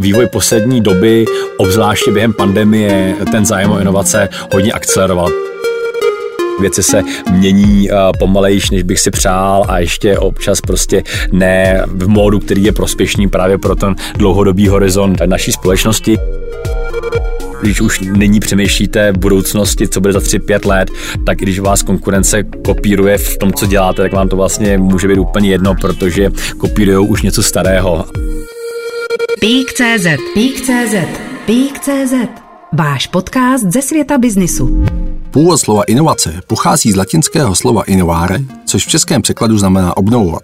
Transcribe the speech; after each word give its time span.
Vývoj 0.00 0.26
poslední 0.26 0.80
doby, 0.80 1.24
obzvláště 1.56 2.10
během 2.10 2.32
pandemie, 2.32 3.14
ten 3.30 3.46
zájem 3.46 3.70
o 3.70 3.80
inovace 3.80 4.28
hodně 4.52 4.72
akceleroval. 4.72 5.30
Věci 6.60 6.82
se 6.82 7.02
mění 7.32 7.88
pomalejš, 8.18 8.70
než 8.70 8.82
bych 8.82 9.00
si 9.00 9.10
přál 9.10 9.64
a 9.68 9.78
ještě 9.78 10.18
občas 10.18 10.60
prostě 10.60 11.02
ne 11.32 11.84
v 11.86 12.08
módu, 12.08 12.40
který 12.40 12.64
je 12.64 12.72
prospěšný 12.72 13.28
právě 13.28 13.58
pro 13.58 13.76
ten 13.76 13.96
dlouhodobý 14.16 14.68
horizont 14.68 15.20
naší 15.26 15.52
společnosti 15.52 16.18
když 17.62 17.80
už 17.80 18.00
nyní 18.00 18.40
přemýšlíte 18.40 19.12
v 19.12 19.18
budoucnosti, 19.18 19.88
co 19.88 20.00
bude 20.00 20.12
za 20.12 20.18
3-5 20.18 20.68
let, 20.68 20.90
tak 21.26 21.38
když 21.38 21.58
vás 21.58 21.82
konkurence 21.82 22.42
kopíruje 22.42 23.18
v 23.18 23.38
tom, 23.38 23.52
co 23.52 23.66
děláte, 23.66 24.02
tak 24.02 24.12
vám 24.12 24.28
to 24.28 24.36
vlastně 24.36 24.78
může 24.78 25.08
být 25.08 25.18
úplně 25.18 25.48
jedno, 25.50 25.74
protože 25.80 26.30
kopírují 26.58 27.08
už 27.08 27.22
něco 27.22 27.42
starého. 27.42 28.04
Pík.cz 29.40 30.06
Pík.cz 30.34 30.94
Pík.cz 31.46 32.14
Váš 32.72 33.06
podcast 33.06 33.64
ze 33.64 33.82
světa 33.82 34.18
biznisu. 34.18 34.84
Původ 35.30 35.58
slova 35.58 35.82
inovace 35.82 36.40
pochází 36.46 36.92
z 36.92 36.96
latinského 36.96 37.54
slova 37.54 37.82
innovare, 37.82 38.38
což 38.66 38.86
v 38.86 38.88
českém 38.88 39.22
překladu 39.22 39.58
znamená 39.58 39.96
obnovovat. 39.96 40.42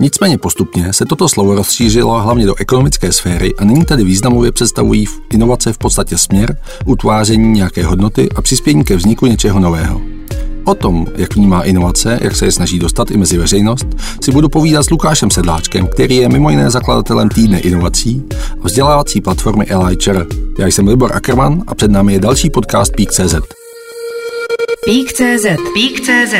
Nicméně 0.00 0.38
postupně 0.38 0.92
se 0.92 1.04
toto 1.04 1.28
slovo 1.28 1.54
rozšířilo 1.54 2.20
hlavně 2.20 2.46
do 2.46 2.54
ekonomické 2.54 3.12
sféry 3.12 3.54
a 3.54 3.64
nyní 3.64 3.84
tedy 3.84 4.04
významově 4.04 4.52
představují 4.52 5.06
inovace 5.32 5.72
v 5.72 5.78
podstatě 5.78 6.18
směr, 6.18 6.56
utváření 6.86 7.52
nějaké 7.52 7.84
hodnoty 7.84 8.28
a 8.36 8.42
přispění 8.42 8.84
ke 8.84 8.96
vzniku 8.96 9.26
něčeho 9.26 9.60
nového. 9.60 10.17
O 10.68 10.74
tom, 10.74 11.06
jak 11.16 11.36
vnímá 11.36 11.62
inovace, 11.62 12.18
jak 12.22 12.36
se 12.36 12.44
je 12.44 12.52
snaží 12.52 12.78
dostat 12.78 13.10
i 13.10 13.16
mezi 13.16 13.38
veřejnost, 13.38 13.86
si 14.22 14.32
budu 14.32 14.48
povídat 14.48 14.84
s 14.84 14.90
Lukášem 14.90 15.30
Sedláčkem, 15.30 15.86
který 15.86 16.16
je 16.16 16.28
mimo 16.28 16.50
jiné 16.50 16.70
zakladatelem 16.70 17.28
týdne 17.28 17.60
inovací 17.60 18.22
a 18.62 18.66
vzdělávací 18.66 19.20
platformy 19.20 19.66
LICHR. 19.86 20.26
Já 20.58 20.66
jsem 20.66 20.88
Libor 20.88 21.16
Ackerman 21.16 21.62
a 21.66 21.74
před 21.74 21.90
námi 21.90 22.12
je 22.12 22.20
další 22.20 22.50
podcast 22.50 22.92
Peak.cz. 22.96 23.34
Peak.cz 24.84 25.46
Peak.cz 25.74 26.34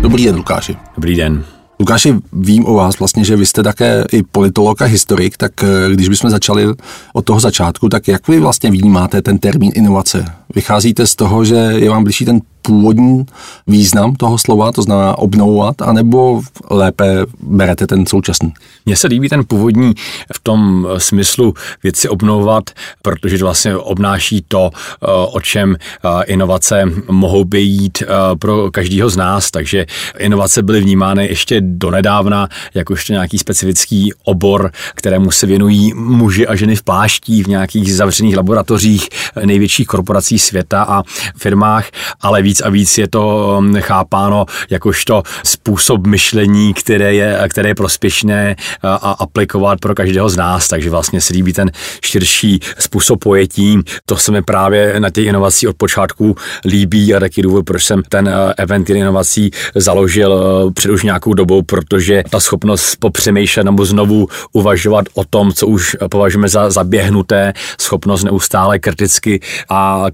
Dobrý 0.00 0.24
den, 0.24 0.36
Lukáši. 0.36 0.76
Dobrý 0.96 1.16
den. 1.16 1.44
Lukáši, 1.80 2.14
vím 2.32 2.66
o 2.66 2.74
vás 2.74 2.98
vlastně, 2.98 3.24
že 3.24 3.36
vy 3.36 3.46
jste 3.46 3.62
také 3.62 4.04
i 4.12 4.22
politolog 4.22 4.82
a 4.82 4.84
historik, 4.84 5.36
tak 5.36 5.52
eh, 5.62 5.94
když 5.94 6.08
bychom 6.08 6.30
začali 6.30 6.66
od 7.12 7.24
toho 7.24 7.40
začátku, 7.40 7.88
tak 7.88 8.08
jak 8.08 8.28
vy 8.28 8.40
vlastně 8.40 8.70
vnímáte 8.70 9.22
ten 9.22 9.38
termín 9.38 9.72
inovace? 9.74 10.24
Vycházíte 10.54 11.06
z 11.06 11.16
toho, 11.16 11.44
že 11.44 11.54
je 11.54 11.90
vám 11.90 12.04
blížší 12.04 12.24
ten 12.24 12.40
původní 12.66 13.26
význam 13.66 14.14
toho 14.14 14.38
slova, 14.38 14.72
to 14.72 14.82
znamená 14.82 15.18
obnovovat, 15.18 15.82
anebo 15.82 16.42
lépe 16.70 17.26
berete 17.40 17.86
ten 17.86 18.06
současný? 18.06 18.52
Mně 18.86 18.96
se 18.96 19.06
líbí 19.06 19.28
ten 19.28 19.44
původní 19.44 19.94
v 20.34 20.38
tom 20.42 20.88
smyslu 20.98 21.54
věci 21.82 22.08
obnovovat, 22.08 22.70
protože 23.02 23.38
to 23.38 23.44
vlastně 23.44 23.76
obnáší 23.76 24.44
to, 24.48 24.70
eh, 24.74 25.06
o 25.08 25.40
čem 25.40 25.76
eh, 25.76 26.24
inovace 26.24 26.84
mohou 27.10 27.44
být 27.44 28.02
eh, 28.02 28.06
pro 28.38 28.70
každého 28.70 29.10
z 29.10 29.16
nás, 29.16 29.50
takže 29.50 29.86
inovace 30.18 30.62
byly 30.62 30.80
vnímány 30.80 31.26
ještě 31.26 31.60
donedávna 31.60 32.48
jakožto 32.74 33.12
nějaký 33.12 33.38
specifický 33.38 34.12
obor, 34.24 34.70
kterému 34.94 35.30
se 35.30 35.46
věnují 35.46 35.94
muži 35.94 36.46
a 36.46 36.54
ženy 36.54 36.76
v 36.76 36.82
pláští 36.82 37.42
v 37.42 37.46
nějakých 37.46 37.94
zavřených 37.94 38.36
laboratořích 38.36 39.08
největších 39.44 39.86
korporací 39.86 40.33
světa 40.38 40.82
a 40.82 41.02
firmách, 41.36 41.90
ale 42.20 42.42
víc 42.42 42.60
a 42.60 42.68
víc 42.68 42.98
je 42.98 43.08
to 43.08 43.54
um, 43.58 43.80
chápáno 43.80 44.46
jakožto 44.70 45.22
způsob 45.44 46.06
myšlení, 46.06 46.74
které 46.74 47.14
je, 47.14 47.38
které 47.48 47.68
je 47.68 47.74
prospěšné 47.74 48.56
a 48.82 49.10
aplikovat 49.10 49.80
pro 49.80 49.94
každého 49.94 50.28
z 50.28 50.36
nás, 50.36 50.68
takže 50.68 50.90
vlastně 50.90 51.20
se 51.20 51.32
líbí 51.32 51.52
ten 51.52 51.70
širší 52.04 52.60
způsob 52.78 53.20
pojetí. 53.20 53.78
To 54.06 54.16
se 54.16 54.32
mi 54.32 54.42
právě 54.42 55.00
na 55.00 55.10
těch 55.10 55.26
inovací 55.26 55.68
od 55.68 55.76
počátku 55.76 56.36
líbí 56.64 57.14
a 57.14 57.20
taky 57.20 57.42
důvod, 57.42 57.64
proč 57.64 57.84
jsem 57.84 58.02
ten 58.08 58.28
uh, 58.28 58.52
event 58.56 58.90
inovací 58.90 59.50
založil 59.74 60.32
uh, 60.32 60.72
před 60.72 60.90
už 60.90 61.02
nějakou 61.02 61.34
dobou, 61.34 61.62
protože 61.62 62.22
ta 62.30 62.40
schopnost 62.40 62.96
popřemýšlet 62.96 63.64
nebo 63.64 63.84
znovu 63.84 64.28
uvažovat 64.52 65.04
o 65.14 65.24
tom, 65.24 65.52
co 65.52 65.66
už 65.66 65.96
považujeme 66.10 66.48
za 66.48 66.70
zaběhnuté, 66.70 67.52
schopnost 67.80 68.24
neustále 68.24 68.78
kriticky 68.78 69.40
a 69.68 70.04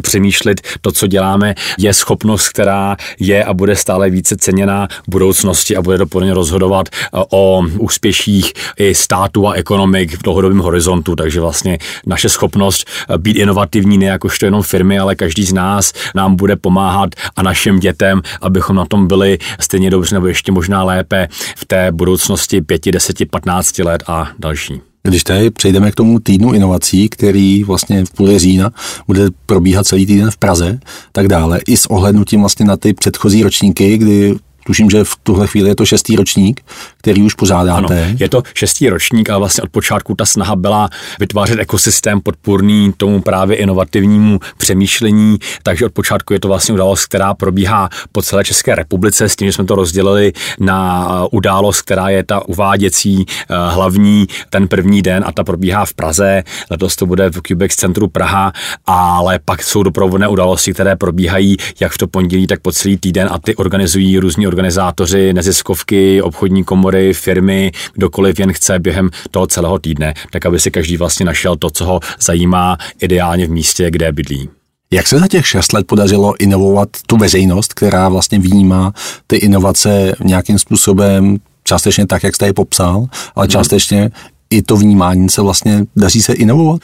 přemýšlet 0.00 0.60
to, 0.80 0.92
co 0.92 1.06
děláme, 1.06 1.54
je 1.78 1.94
schopnost, 1.94 2.48
která 2.48 2.96
je 3.18 3.44
a 3.44 3.54
bude 3.54 3.76
stále 3.76 4.10
více 4.10 4.36
ceněná 4.36 4.88
v 5.06 5.10
budoucnosti 5.10 5.76
a 5.76 5.82
bude 5.82 5.98
doplně 5.98 6.34
rozhodovat 6.34 6.88
eh, 6.88 7.18
o 7.30 7.62
úspěších 7.78 8.52
i 8.76 8.94
státu 8.94 9.48
a 9.48 9.52
ekonomik 9.52 10.18
v 10.18 10.22
dlouhodobém 10.22 10.58
horizontu. 10.58 11.16
Takže 11.16 11.40
vlastně 11.40 11.78
naše 12.06 12.28
schopnost 12.28 12.84
eh, 13.08 13.18
být 13.18 13.36
inovativní 13.36 13.98
ne 13.98 14.06
jakožto 14.06 14.46
jenom 14.46 14.62
firmy, 14.62 14.98
ale 14.98 15.14
každý 15.14 15.44
z 15.44 15.52
nás 15.52 15.92
nám 16.14 16.36
bude 16.36 16.56
pomáhat 16.56 17.10
a 17.36 17.42
našim 17.42 17.80
dětem, 17.80 18.22
abychom 18.40 18.76
na 18.76 18.84
tom 18.84 19.06
byli 19.06 19.38
stejně 19.60 19.90
dobře 19.90 20.14
nebo 20.14 20.26
ještě 20.26 20.52
možná 20.52 20.84
lépe 20.84 21.28
v 21.56 21.64
té 21.64 21.92
budoucnosti 21.92 22.60
5, 22.60 22.86
10, 22.86 23.30
15 23.30 23.78
let 23.78 24.02
a 24.06 24.28
další. 24.38 24.89
Když 25.02 25.24
tady 25.24 25.50
přejdeme 25.50 25.90
k 25.90 25.94
tomu 25.94 26.18
týdnu 26.18 26.52
inovací, 26.52 27.08
který 27.08 27.64
vlastně 27.64 28.04
v 28.04 28.10
půli 28.10 28.38
října 28.38 28.70
bude 29.06 29.28
probíhat 29.46 29.86
celý 29.86 30.06
týden 30.06 30.30
v 30.30 30.36
Praze, 30.36 30.80
tak 31.12 31.28
dále, 31.28 31.60
i 31.66 31.76
s 31.76 31.86
ohlednutím 31.86 32.40
vlastně 32.40 32.66
na 32.66 32.76
ty 32.76 32.92
předchozí 32.92 33.42
ročníky, 33.42 33.98
kdy 33.98 34.36
Tuším, 34.70 34.90
že 34.90 35.04
v 35.04 35.16
tuhle 35.22 35.46
chvíli 35.46 35.68
je 35.68 35.76
to 35.76 35.86
šestý 35.86 36.16
ročník, 36.16 36.60
který 36.96 37.22
už 37.22 37.34
pořádáte. 37.34 37.78
Ano, 37.78 37.88
je 38.18 38.28
to 38.28 38.42
šestý 38.54 38.88
ročník 38.88 39.30
a 39.30 39.38
vlastně 39.38 39.62
od 39.62 39.70
počátku 39.70 40.14
ta 40.14 40.26
snaha 40.26 40.56
byla 40.56 40.88
vytvářet 41.20 41.58
ekosystém 41.58 42.20
podpůrný 42.20 42.92
tomu 42.96 43.20
právě 43.20 43.56
inovativnímu 43.56 44.40
přemýšlení, 44.56 45.38
takže 45.62 45.86
od 45.86 45.92
počátku 45.92 46.32
je 46.32 46.40
to 46.40 46.48
vlastně 46.48 46.74
událost, 46.74 47.06
která 47.06 47.34
probíhá 47.34 47.88
po 48.12 48.22
celé 48.22 48.44
České 48.44 48.74
republice, 48.74 49.28
s 49.28 49.36
tím, 49.36 49.48
že 49.48 49.52
jsme 49.52 49.64
to 49.64 49.74
rozdělili 49.74 50.32
na 50.60 51.08
událost, 51.30 51.82
která 51.82 52.08
je 52.08 52.24
ta 52.24 52.48
uváděcí 52.48 53.26
eh, 53.28 53.54
hlavní 53.70 54.26
ten 54.50 54.68
první 54.68 55.02
den 55.02 55.24
a 55.26 55.32
ta 55.32 55.44
probíhá 55.44 55.84
v 55.84 55.94
Praze, 55.94 56.42
letos 56.70 56.96
to 56.96 57.06
bude 57.06 57.30
v 57.30 57.40
Cubex 57.46 57.76
centru 57.76 58.08
Praha, 58.08 58.52
ale 58.86 59.38
pak 59.44 59.62
jsou 59.62 59.82
doprovodné 59.82 60.28
události, 60.28 60.72
které 60.72 60.96
probíhají 60.96 61.56
jak 61.80 61.92
v 61.92 61.98
to 61.98 62.06
pondělí, 62.06 62.46
tak 62.46 62.60
po 62.60 62.72
celý 62.72 62.96
týden 62.96 63.28
a 63.30 63.38
ty 63.38 63.56
organizují 63.56 64.18
různí 64.18 64.46
organizátoři, 64.60 65.32
neziskovky, 65.32 66.22
obchodní 66.22 66.64
komory, 66.64 67.14
firmy, 67.14 67.72
kdokoliv 67.92 68.40
jen 68.40 68.52
chce 68.52 68.78
během 68.78 69.10
toho 69.30 69.46
celého 69.46 69.78
týdne, 69.78 70.14
tak 70.30 70.46
aby 70.46 70.60
si 70.60 70.70
každý 70.70 70.96
vlastně 70.96 71.26
našel 71.26 71.56
to, 71.56 71.70
co 71.70 71.84
ho 71.84 72.00
zajímá 72.20 72.78
ideálně 73.00 73.46
v 73.46 73.50
místě, 73.50 73.90
kde 73.90 74.12
bydlí. 74.12 74.48
Jak 74.92 75.06
se 75.06 75.18
za 75.18 75.28
těch 75.28 75.46
šest 75.46 75.72
let 75.72 75.86
podařilo 75.86 76.34
inovovat 76.38 76.88
tu 77.06 77.16
veřejnost, 77.16 77.74
která 77.74 78.08
vlastně 78.08 78.38
vnímá 78.38 78.92
ty 79.26 79.36
inovace 79.36 80.12
nějakým 80.24 80.58
způsobem 80.58 81.36
částečně 81.64 82.06
tak, 82.06 82.22
jak 82.24 82.34
jste 82.34 82.46
je 82.46 82.52
popsal, 82.52 83.06
ale 83.34 83.46
mhm. 83.46 83.50
částečně 83.50 84.10
i 84.50 84.62
to 84.62 84.76
vnímání 84.76 85.28
se 85.28 85.42
vlastně 85.42 85.84
daří 85.96 86.22
se 86.22 86.32
inovovat? 86.32 86.80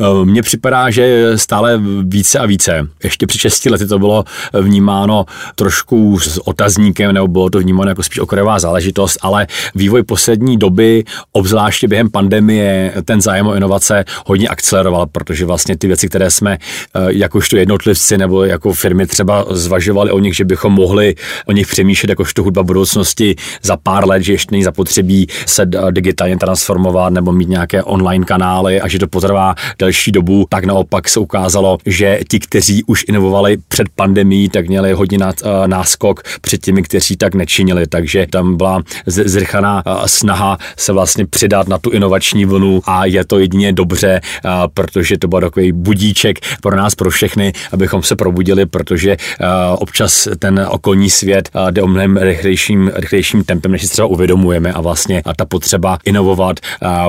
Eh, 0.00 0.24
mně 0.24 0.42
připadá, 0.42 0.90
že 0.90 1.32
stále 1.38 1.80
více 2.02 2.38
a 2.38 2.46
více. 2.46 2.88
Ještě 3.04 3.26
při 3.26 3.38
6 3.38 3.70
lety 3.70 3.86
to 3.86 3.98
bylo 3.98 4.24
vnímáno 4.60 5.26
trošku 5.54 6.18
s 6.18 6.48
otazníkem, 6.48 7.12
nebo 7.12 7.28
bylo 7.28 7.50
to 7.50 7.58
vnímáno 7.58 7.88
jako 7.88 8.02
spíš 8.02 8.18
okrajová 8.18 8.58
záležitost, 8.58 9.18
ale 9.22 9.46
vývoj 9.74 10.02
poslední 10.02 10.56
doby, 10.56 11.04
obzvláště 11.32 11.88
během 11.88 12.10
pandemie, 12.10 12.94
ten 13.04 13.20
zájem 13.20 13.46
o 13.46 13.54
inovace 13.54 14.04
hodně 14.26 14.48
akceleroval, 14.48 15.06
protože 15.06 15.46
vlastně 15.46 15.76
ty 15.76 15.86
věci, 15.86 16.08
které 16.08 16.30
jsme 16.30 16.52
eh, 16.52 17.00
jakožto 17.08 17.56
jednotlivci 17.56 18.18
nebo 18.18 18.44
jako 18.44 18.72
firmy 18.72 19.06
třeba 19.06 19.44
zvažovali 19.50 20.10
o 20.10 20.18
nich, 20.18 20.36
že 20.36 20.44
bychom 20.44 20.72
mohli 20.72 21.14
o 21.46 21.52
nich 21.52 21.66
přemýšlet 21.66 22.10
jakožto 22.10 22.42
hudba 22.42 22.62
budoucnosti 22.62 23.36
za 23.62 23.76
pár 23.76 24.08
let, 24.08 24.22
že 24.22 24.32
ještě 24.32 24.48
není 24.50 24.64
zapotřebí 24.64 25.26
se 25.46 25.66
digitálně 25.90 26.36
transformovat 26.36 27.09
nebo 27.10 27.32
mít 27.32 27.48
nějaké 27.48 27.82
online 27.82 28.24
kanály 28.24 28.80
a 28.80 28.88
že 28.88 28.98
to 28.98 29.06
potrvá 29.06 29.54
delší 29.78 30.12
dobu, 30.12 30.46
tak 30.48 30.64
naopak 30.64 31.08
se 31.08 31.20
ukázalo, 31.20 31.78
že 31.86 32.20
ti, 32.30 32.40
kteří 32.40 32.84
už 32.84 33.04
inovovali 33.08 33.56
před 33.68 33.88
pandemí, 33.96 34.48
tak 34.48 34.68
měli 34.68 34.92
hodně 34.92 35.18
uh, 35.18 35.30
náskok 35.66 36.22
před 36.40 36.60
těmi, 36.60 36.82
kteří 36.82 37.16
tak 37.16 37.34
nečinili. 37.34 37.86
Takže 37.86 38.26
tam 38.30 38.56
byla 38.56 38.82
zrychaná 39.06 39.82
uh, 39.86 40.04
snaha 40.06 40.58
se 40.76 40.92
vlastně 40.92 41.26
přidat 41.26 41.68
na 41.68 41.78
tu 41.78 41.90
inovační 41.90 42.44
vlnu 42.44 42.82
a 42.86 43.04
je 43.04 43.24
to 43.24 43.38
jedině 43.38 43.72
dobře, 43.72 44.20
uh, 44.44 44.50
protože 44.74 45.18
to 45.18 45.28
byl 45.28 45.40
takový 45.40 45.72
budíček 45.72 46.38
pro 46.62 46.76
nás, 46.76 46.94
pro 46.94 47.10
všechny, 47.10 47.52
abychom 47.72 48.02
se 48.02 48.16
probudili, 48.16 48.66
protože 48.66 49.16
občas 49.78 50.28
ten 50.38 50.66
okolní 50.70 51.10
svět 51.10 51.50
jde 51.70 51.82
o 51.82 51.86
mnohem 51.86 52.16
rychlejším, 52.16 52.90
rychlejším 52.94 53.44
tempem, 53.44 53.72
než 53.72 53.82
si 53.82 53.88
třeba 53.88 54.06
uvědomujeme 54.06 54.72
a 54.72 54.80
vlastně 54.80 55.22
ta 55.36 55.44
potřeba 55.44 55.98
inovovat 56.04 56.60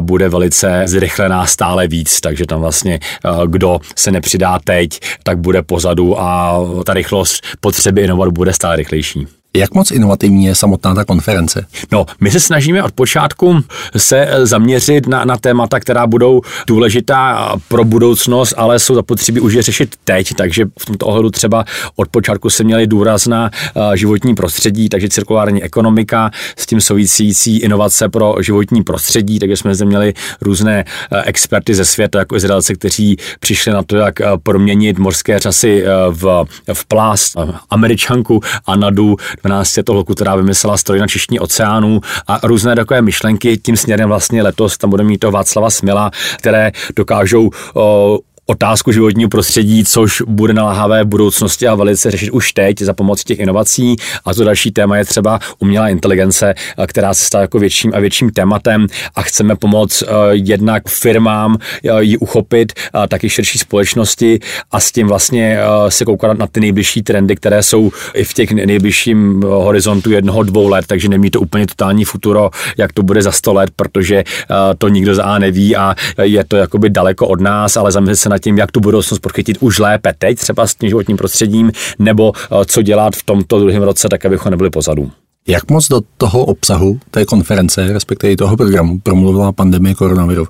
bude 0.02 0.30
velice 0.30 0.84
zrychlená 0.86 1.46
stále 1.46 1.88
víc, 1.88 2.22
takže 2.22 2.46
tam 2.46 2.62
vlastně 2.62 3.00
eh, 3.26 3.30
kdo 3.48 3.80
se 3.96 4.12
nepřidá 4.12 4.60
teď, 4.64 5.00
tak 5.24 5.38
bude 5.38 5.62
pozadu 5.62 6.22
a 6.22 6.60
ta 6.86 6.94
rychlost 6.94 7.44
potřeby 7.60 8.02
inovat 8.02 8.30
bude 8.30 8.54
stále 8.54 8.76
rychlejší. 8.76 9.41
Jak 9.58 9.74
moc 9.74 9.92
inovativní 9.92 10.46
je 10.46 10.56
samotná 10.56 10.96
ta 10.96 11.06
konference? 11.06 11.66
No, 11.92 12.06
my 12.20 12.32
se 12.32 12.40
snažíme 12.40 12.84
od 12.84 12.92
počátku 12.92 13.64
se 13.98 14.28
zaměřit 14.44 15.08
na, 15.08 15.26
na 15.26 15.38
témata, 15.38 15.80
která 15.80 16.08
budou 16.08 16.42
důležitá 16.68 17.52
pro 17.68 17.84
budoucnost, 17.84 18.54
ale 18.58 18.80
jsou 18.80 18.96
zapotřebí 18.96 19.40
už 19.40 19.54
je 19.54 19.62
řešit 19.62 19.96
teď, 20.04 20.34
takže 20.34 20.66
v 20.80 20.86
tomto 20.86 21.06
ohledu 21.06 21.30
třeba 21.30 21.66
od 21.96 22.08
počátku 22.08 22.50
se 22.50 22.64
měli 22.64 22.88
důraz 22.88 23.28
na 23.28 23.52
životní 23.94 24.36
prostředí, 24.36 24.90
takže 24.90 25.10
cirkulární 25.10 25.64
ekonomika, 25.64 26.32
s 26.58 26.66
tím 26.66 26.82
související 26.82 27.58
inovace 27.58 28.10
pro 28.10 28.36
životní 28.42 28.84
prostředí, 28.84 29.40
takže 29.40 29.58
jsme 29.58 29.76
zde 29.76 29.86
měli 29.86 30.14
různé 30.42 30.86
experty 31.26 31.76
ze 31.76 31.86
světa, 31.86 32.20
jako 32.20 32.36
Izraelci, 32.36 32.76
kteří 32.76 33.18
přišli 33.40 33.72
na 33.72 33.84
to, 33.84 33.96
jak 33.96 34.16
proměnit 34.44 35.00
mořské 35.00 35.40
řasy 35.40 35.84
v, 36.10 36.46
v 36.74 36.86
plást, 36.86 37.36
američanku 37.70 38.42
Anadu 38.68 39.18
12 39.44 39.88
holku, 39.90 40.14
která 40.14 40.36
vymyslela 40.36 40.78
stroj 40.78 41.00
na 41.00 41.08
čištění 41.08 41.40
oceánů 41.40 42.02
a 42.28 42.40
různé 42.44 42.76
takové 42.76 43.02
myšlenky. 43.02 43.58
Tím 43.58 43.78
směrem 43.78 44.10
vlastně 44.10 44.44
letos 44.44 44.78
tam 44.78 44.90
bude 44.90 45.04
mít 45.04 45.18
to 45.18 45.32
Václava 45.32 45.70
Smila, 45.70 46.12
které 46.38 46.72
dokážou 46.96 47.50
o, 47.76 48.20
otázku 48.52 48.92
životního 48.92 49.30
prostředí, 49.30 49.86
což 49.86 50.22
bude 50.28 50.54
naláhavé 50.54 51.04
v 51.04 51.08
budoucnosti 51.08 51.68
a 51.68 51.76
velice 51.76 52.12
řešit 52.12 52.32
už 52.32 52.52
teď 52.52 52.80
za 52.80 52.94
pomocí 52.94 53.24
těch 53.24 53.40
inovací. 53.40 53.96
A 54.26 54.34
to 54.34 54.44
další 54.44 54.72
téma 54.72 54.98
je 54.98 55.06
třeba 55.06 55.40
umělá 55.60 55.90
inteligence, 55.90 56.54
která 56.88 57.14
se 57.14 57.26
stává 57.26 57.42
jako 57.42 57.60
větším 57.60 57.92
a 57.96 58.00
větším 58.00 58.30
tématem 58.30 58.88
a 59.16 59.22
chceme 59.22 59.56
pomoct 59.56 60.04
jednak 60.32 60.90
firmám 60.90 61.58
ji 62.00 62.18
uchopit, 62.18 62.74
taky 63.08 63.30
širší 63.30 63.60
společnosti 63.60 64.40
a 64.72 64.80
s 64.80 64.92
tím 64.92 65.08
vlastně 65.08 65.60
se 65.90 66.06
koukat 66.06 66.38
na 66.38 66.48
ty 66.48 66.60
nejbližší 66.60 67.02
trendy, 67.02 67.36
které 67.36 67.64
jsou 67.64 67.92
i 68.14 68.24
v 68.24 68.34
těch 68.34 68.52
nejbližším 68.52 69.42
horizontu 69.44 70.12
jednoho, 70.12 70.44
dvou 70.44 70.68
let, 70.68 70.86
takže 70.88 71.10
nemí 71.10 71.30
to 71.30 71.42
úplně 71.42 71.68
totální 71.68 72.06
futuro, 72.06 72.50
jak 72.78 72.94
to 72.94 73.04
bude 73.04 73.22
za 73.22 73.32
sto 73.32 73.54
let, 73.54 73.70
protože 73.76 74.24
to 74.78 74.88
nikdo 74.88 75.16
za 75.16 75.24
A 75.24 75.40
neví 75.40 75.76
a 75.76 75.96
je 76.22 76.44
to 76.44 76.58
jakoby 76.58 76.90
daleko 76.90 77.28
od 77.28 77.42
nás, 77.42 77.78
ale 77.78 77.92
zamyslet 77.92 78.20
se 78.20 78.30
na 78.30 78.38
tím, 78.44 78.58
jak 78.58 78.72
tu 78.72 78.80
budoucnost 78.80 79.20
podchytit 79.20 79.58
už 79.60 79.80
lépe 79.80 80.14
teď, 80.18 80.38
třeba 80.38 80.68
s 80.68 80.76
tím 80.76 80.90
životním 80.90 81.18
prostředím, 81.18 81.72
nebo 82.00 82.34
eh, 82.36 82.66
co 82.66 82.82
dělat 82.82 83.16
v 83.16 83.24
tomto 83.24 83.60
druhém 83.60 83.84
roce, 83.84 84.10
tak 84.10 84.26
abychom 84.26 84.52
nebyli 84.52 84.70
pozadu. 84.70 85.12
Jak 85.48 85.72
moc 85.72 85.88
do 85.88 86.02
toho 86.18 86.46
obsahu 86.46 87.00
té 87.12 87.26
konference, 87.26 87.94
respektive 87.94 88.36
toho 88.36 88.58
programu, 88.58 89.00
promluvila 89.00 89.52
pandemie 89.52 89.96
koronaviru? 89.96 90.48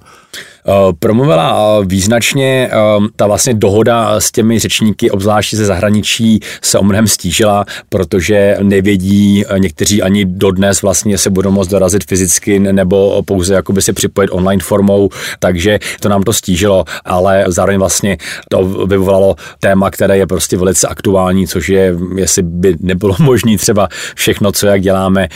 Eh, 0.68 0.94
promluvila 1.00 1.80
eh, 1.82 1.86
význačně, 1.86 2.70
eh, 2.72 2.78
ta 3.16 3.28
vlastně 3.28 3.54
dohoda 3.54 4.20
s 4.20 4.32
těmi 4.32 4.60
řečníky, 4.60 5.12
obzvláště 5.12 5.58
ze 5.58 5.66
zahraničí, 5.66 6.40
se 6.62 6.80
o 6.80 6.84
mnohem 6.84 7.08
stížila, 7.08 7.66
protože 7.90 8.58
nevědí 8.62 9.44
někteří 9.58 10.02
ani 10.02 10.26
dodnes 10.26 10.82
vlastně 10.82 11.18
se 11.18 11.30
budou 11.30 11.52
moct 11.52 11.68
dorazit 11.68 12.04
fyzicky 12.04 12.60
nebo 12.60 13.24
pouze 13.24 13.54
jakoby 13.54 13.82
si 13.82 13.94
připojit 13.94 14.30
online 14.30 14.64
formou, 14.64 15.10
takže 15.40 15.80
to 16.00 16.10
nám 16.10 16.24
to 16.24 16.34
stížilo, 16.34 16.86
ale 17.06 17.46
zároveň 17.48 17.80
vlastně 17.80 18.18
to 18.50 18.64
vyvolalo 18.64 19.36
téma, 19.60 19.92
které 19.92 20.18
je 20.18 20.28
prostě 20.28 20.58
velice 20.58 20.88
aktuální, 20.88 21.48
což 21.48 21.70
je, 21.70 21.96
jestli 22.16 22.44
by 22.44 22.76
nebylo 22.80 23.16
možné 23.20 23.58
třeba 23.58 23.88
všechno, 24.16 24.52
co 24.52 24.68
jak 24.68 24.82
děláme, 24.82 25.28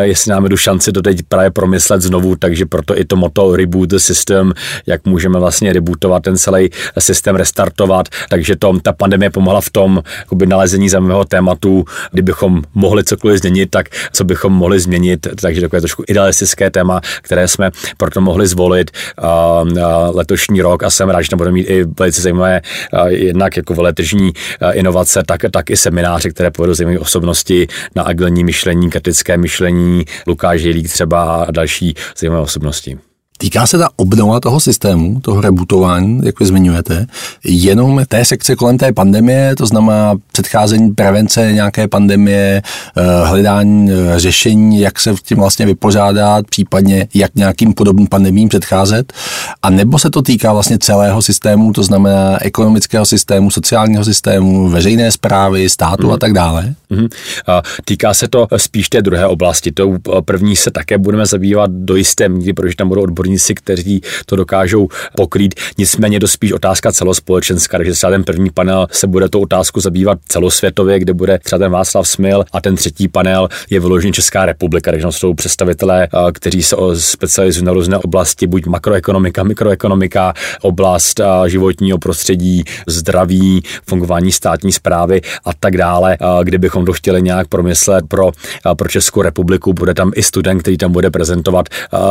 jestli 0.00 0.32
máme 0.32 0.48
tu 0.48 0.56
šanci 0.56 0.92
to 0.92 1.02
teď 1.02 1.18
právě 1.28 1.50
promyslet 1.50 2.02
znovu, 2.02 2.36
takže 2.36 2.66
proto 2.66 2.98
i 2.98 3.04
to 3.04 3.16
moto 3.16 3.56
Reboot 3.56 3.88
the 3.88 3.96
System, 3.96 4.52
jak 4.86 5.06
můžeme 5.06 5.38
vlastně 5.38 5.72
rebootovat 5.72 6.22
ten 6.22 6.38
celý 6.38 6.70
systém, 6.98 7.36
restartovat. 7.36 8.08
Takže 8.28 8.56
to, 8.56 8.80
ta 8.82 8.92
pandemie 8.92 9.30
pomohla 9.30 9.60
v 9.60 9.70
tom 9.70 10.02
jakoby 10.18 10.46
nalezení 10.46 10.88
zajímavého 10.88 11.24
tématu, 11.24 11.84
kdybychom 12.12 12.62
mohli 12.74 13.04
cokoliv 13.04 13.38
změnit, 13.38 13.70
tak 13.70 13.86
co 14.12 14.24
bychom 14.24 14.52
mohli 14.52 14.80
změnit. 14.80 15.26
Takže 15.40 15.60
takové 15.60 15.80
trošku 15.80 16.04
idealistické 16.08 16.70
téma, 16.70 17.00
které 17.22 17.48
jsme 17.48 17.70
proto 17.96 18.20
mohli 18.20 18.46
zvolit 18.46 18.90
uh, 19.22 20.16
letošní 20.16 20.62
rok 20.62 20.82
a 20.82 20.90
jsem 20.90 21.10
rád, 21.10 21.22
že 21.22 21.30
tam 21.30 21.36
budeme 21.36 21.54
mít 21.54 21.66
i 21.70 21.84
velice 21.98 22.22
zajímavé 22.22 22.60
uh, 22.92 23.06
jednak 23.06 23.56
jako 23.56 23.74
veletržní 23.74 24.32
uh, 24.32 24.76
inovace, 24.76 25.22
tak, 25.26 25.40
tak 25.50 25.70
i 25.70 25.76
semináře, 25.76 26.30
které 26.30 26.50
povedou 26.50 26.74
zajímavé 26.74 26.98
osobnosti 26.98 27.66
na 27.94 28.02
agilní 28.02 28.44
myšlení, 28.44 28.90
kritické 28.90 29.36
myšlení, 29.36 30.04
Lukáš 30.26 30.62
Jelík 30.62 30.88
třeba 30.88 31.44
a 31.44 31.50
další 31.50 31.94
zajímavé 32.18 32.42
osobnosti. 32.42 33.09
Týká 33.40 33.66
se 33.66 33.78
ta 33.78 33.88
obnova 33.96 34.40
toho 34.40 34.60
systému, 34.60 35.20
toho 35.20 35.40
rebootování, 35.40 36.20
jak 36.24 36.40
vy 36.40 36.46
zmiňujete, 36.46 37.06
jenom 37.44 38.02
té 38.08 38.24
sekce 38.24 38.56
kolem 38.56 38.78
té 38.78 38.92
pandemie, 38.92 39.56
to 39.56 39.66
znamená 39.66 40.14
předcházení 40.32 40.90
prevence 40.90 41.52
nějaké 41.52 41.88
pandemie, 41.88 42.62
eh, 42.96 43.02
hledání 43.24 43.92
eh, 43.92 44.18
řešení, 44.18 44.80
jak 44.80 45.00
se 45.00 45.14
tím 45.24 45.38
vlastně 45.38 45.66
vypořádat, 45.66 46.46
případně 46.46 47.08
jak 47.14 47.34
nějakým 47.34 47.72
podobným 47.72 48.06
pandemím 48.06 48.48
předcházet, 48.48 49.12
a 49.62 49.70
nebo 49.70 49.98
se 49.98 50.10
to 50.10 50.22
týká 50.22 50.52
vlastně 50.52 50.78
celého 50.78 51.22
systému, 51.22 51.72
to 51.72 51.82
znamená 51.82 52.42
ekonomického 52.42 53.06
systému, 53.06 53.50
sociálního 53.50 54.04
systému, 54.04 54.68
veřejné 54.68 55.12
zprávy, 55.12 55.68
státu 55.68 56.06
mm. 56.06 56.12
a 56.12 56.16
tak 56.18 56.32
dále? 56.32 56.74
Mm. 56.90 57.06
Týká 57.84 58.14
se 58.14 58.28
to 58.28 58.46
spíš 58.56 58.88
té 58.88 59.02
druhé 59.02 59.26
oblasti. 59.26 59.72
To 59.72 59.98
první 60.24 60.56
se 60.56 60.70
také 60.70 60.98
budeme 60.98 61.26
zabývat 61.26 61.70
do 61.70 61.96
jisté 61.96 62.28
míry, 62.28 62.52
protože 62.52 62.76
tam 62.76 62.88
budou 62.88 63.02
odborní 63.02 63.30
odborníci, 63.30 63.54
kteří 63.54 64.00
to 64.26 64.36
dokážou 64.36 64.88
pokrýt. 65.16 65.54
Nicméně 65.78 66.20
to 66.20 66.28
spíš 66.28 66.52
otázka 66.52 66.92
celospolečenská, 66.92 67.78
takže 67.78 67.92
třeba 67.92 68.10
ten 68.10 68.24
první 68.24 68.50
panel 68.50 68.86
se 68.90 69.06
bude 69.06 69.28
to 69.28 69.40
otázku 69.40 69.80
zabývat 69.80 70.18
celosvětově, 70.28 70.98
kde 70.98 71.12
bude 71.14 71.38
třeba 71.38 71.58
ten 71.58 71.72
Václav 71.72 72.08
Smil 72.08 72.44
a 72.52 72.60
ten 72.60 72.76
třetí 72.76 73.08
panel 73.08 73.48
je 73.70 73.80
vyložený 73.80 74.12
Česká 74.12 74.46
republika, 74.46 74.90
takže 74.90 75.06
jsou 75.10 75.34
představitelé, 75.34 76.08
kteří 76.32 76.62
se 76.62 76.76
specializují 76.94 77.64
na 77.64 77.72
různé 77.72 77.98
oblasti, 77.98 78.46
buď 78.46 78.66
makroekonomika, 78.66 79.42
mikroekonomika, 79.42 80.34
oblast 80.62 81.20
životního 81.46 81.98
prostředí, 81.98 82.64
zdraví, 82.86 83.62
fungování 83.86 84.32
státní 84.32 84.72
zprávy 84.72 85.20
a 85.44 85.50
tak 85.60 85.76
dále, 85.76 86.18
kde 86.42 86.58
bychom 86.58 86.79
to 86.84 86.92
chtěli 86.92 87.22
nějak 87.22 87.48
promyslet 87.48 88.04
pro, 88.08 88.32
pro 88.76 88.88
Českou 88.88 89.22
republiku. 89.22 89.72
Bude 89.72 89.94
tam 89.94 90.12
i 90.14 90.22
student, 90.22 90.62
který 90.62 90.76
tam 90.76 90.92
bude 90.92 91.10
prezentovat 91.10 91.68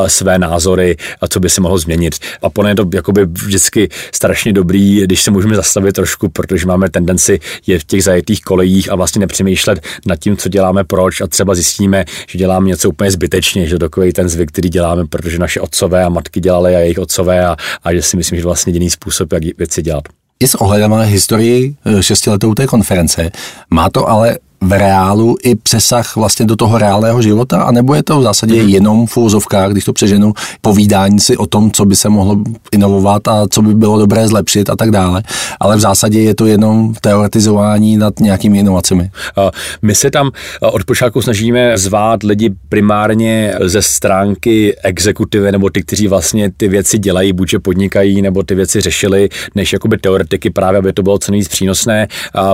své 0.08 0.40
názory 0.40 0.98
a 1.22 1.28
co 1.28 1.40
by 1.40 1.50
se 1.50 1.62
mohlo 1.62 1.78
změnit. 1.78 2.16
A 2.42 2.50
pone 2.50 2.72
je 2.72 2.76
to 2.76 2.90
jakoby 2.94 3.26
vždycky 3.26 3.90
strašně 4.14 4.54
dobrý, 4.54 5.04
když 5.04 5.22
se 5.22 5.32
můžeme 5.32 5.56
zastavit 5.56 5.96
trošku, 5.96 6.30
protože 6.30 6.66
máme 6.66 6.90
tendenci 6.90 7.40
je 7.68 7.80
v 7.80 7.84
těch 7.84 8.04
zajetých 8.04 8.42
kolejích 8.42 8.92
a 8.92 8.96
vlastně 8.96 9.20
nepřemýšlet 9.20 9.80
nad 10.06 10.20
tím, 10.20 10.38
co 10.38 10.50
děláme, 10.50 10.84
proč 10.84 11.22
a 11.22 11.28
třeba 11.28 11.56
zjistíme, 11.56 12.06
že 12.28 12.40
děláme 12.40 12.68
něco 12.68 12.90
úplně 12.90 13.12
zbytečně, 13.12 13.68
že 13.68 13.80
takový 13.80 14.14
ten 14.14 14.30
zvyk, 14.30 14.52
který 14.52 14.70
děláme, 14.70 15.06
protože 15.06 15.40
naše 15.40 15.62
otcové 15.62 16.04
a 16.04 16.10
matky 16.10 16.40
dělali 16.40 16.76
a 16.76 16.80
jejich 16.80 17.00
otcové 17.00 17.46
a, 17.46 17.56
a 17.84 17.94
že 17.94 18.02
si 18.02 18.18
myslím, 18.18 18.40
že 18.40 18.46
vlastně 18.46 18.70
jediný 18.72 18.90
způsob, 18.90 19.34
jak 19.34 19.44
věci 19.58 19.82
dělat. 19.82 20.04
I 20.40 20.48
s 20.48 20.56
ohledem 20.56 20.92
na 20.92 21.02
historii 21.02 21.76
eh, 21.86 22.04
šestiletou 22.04 22.54
té 22.54 22.68
konference, 22.68 23.32
má 23.70 23.90
to 23.90 24.10
ale 24.10 24.38
v 24.62 24.78
reálu 24.78 25.36
i 25.44 25.56
přesah 25.56 26.16
vlastně 26.16 26.46
do 26.46 26.56
toho 26.56 26.78
reálného 26.78 27.22
života, 27.22 27.62
anebo 27.62 27.96
je 27.96 28.04
to 28.04 28.20
v 28.20 28.24
zásadě 28.24 28.64
mm. 28.64 28.70
jenom 28.70 29.08
v 29.08 29.18
úzovkách, 29.18 29.72
když 29.72 29.86
to 29.86 29.94
přeženu, 29.94 30.34
povídání 30.62 31.20
si 31.20 31.38
o 31.38 31.46
tom, 31.46 31.72
co 31.72 31.86
by 31.86 31.96
se 31.96 32.10
mohlo 32.10 32.38
inovovat 32.72 33.28
a 33.28 33.48
co 33.50 33.62
by 33.62 33.74
bylo 33.76 34.00
dobré 34.00 34.28
zlepšit 34.28 34.70
a 34.70 34.76
tak 34.76 34.92
dále. 34.92 35.24
Ale 35.60 35.78
v 35.78 35.80
zásadě 35.80 36.22
je 36.22 36.36
to 36.36 36.46
jenom 36.46 36.94
teoretizování 37.02 37.98
nad 37.98 38.20
nějakými 38.20 38.60
inovacemi. 38.60 39.12
My 39.82 39.96
se 39.96 40.12
tam 40.12 40.32
od 40.62 40.84
počátku 40.84 41.22
snažíme 41.22 41.78
zvát 41.78 42.24
lidi 42.24 42.52
primárně 42.70 43.54
ze 43.62 43.82
stránky 43.82 44.76
exekutivy 44.84 45.52
nebo 45.52 45.70
ty, 45.70 45.82
kteří 45.82 46.08
vlastně 46.08 46.52
ty 46.58 46.68
věci 46.68 46.98
dělají, 46.98 47.34
buď 47.34 47.50
že 47.50 47.60
podnikají, 47.60 48.22
nebo 48.22 48.44
ty 48.44 48.56
věci 48.56 48.82
řešili, 48.82 49.30
než 49.56 49.74
jakoby 49.74 49.98
teoretiky 49.98 50.50
právě, 50.50 50.78
aby 50.78 50.94
to 50.94 51.04
bylo 51.04 51.20
co 51.20 51.32
nejvíc 51.32 51.48
přínosné 51.48 52.08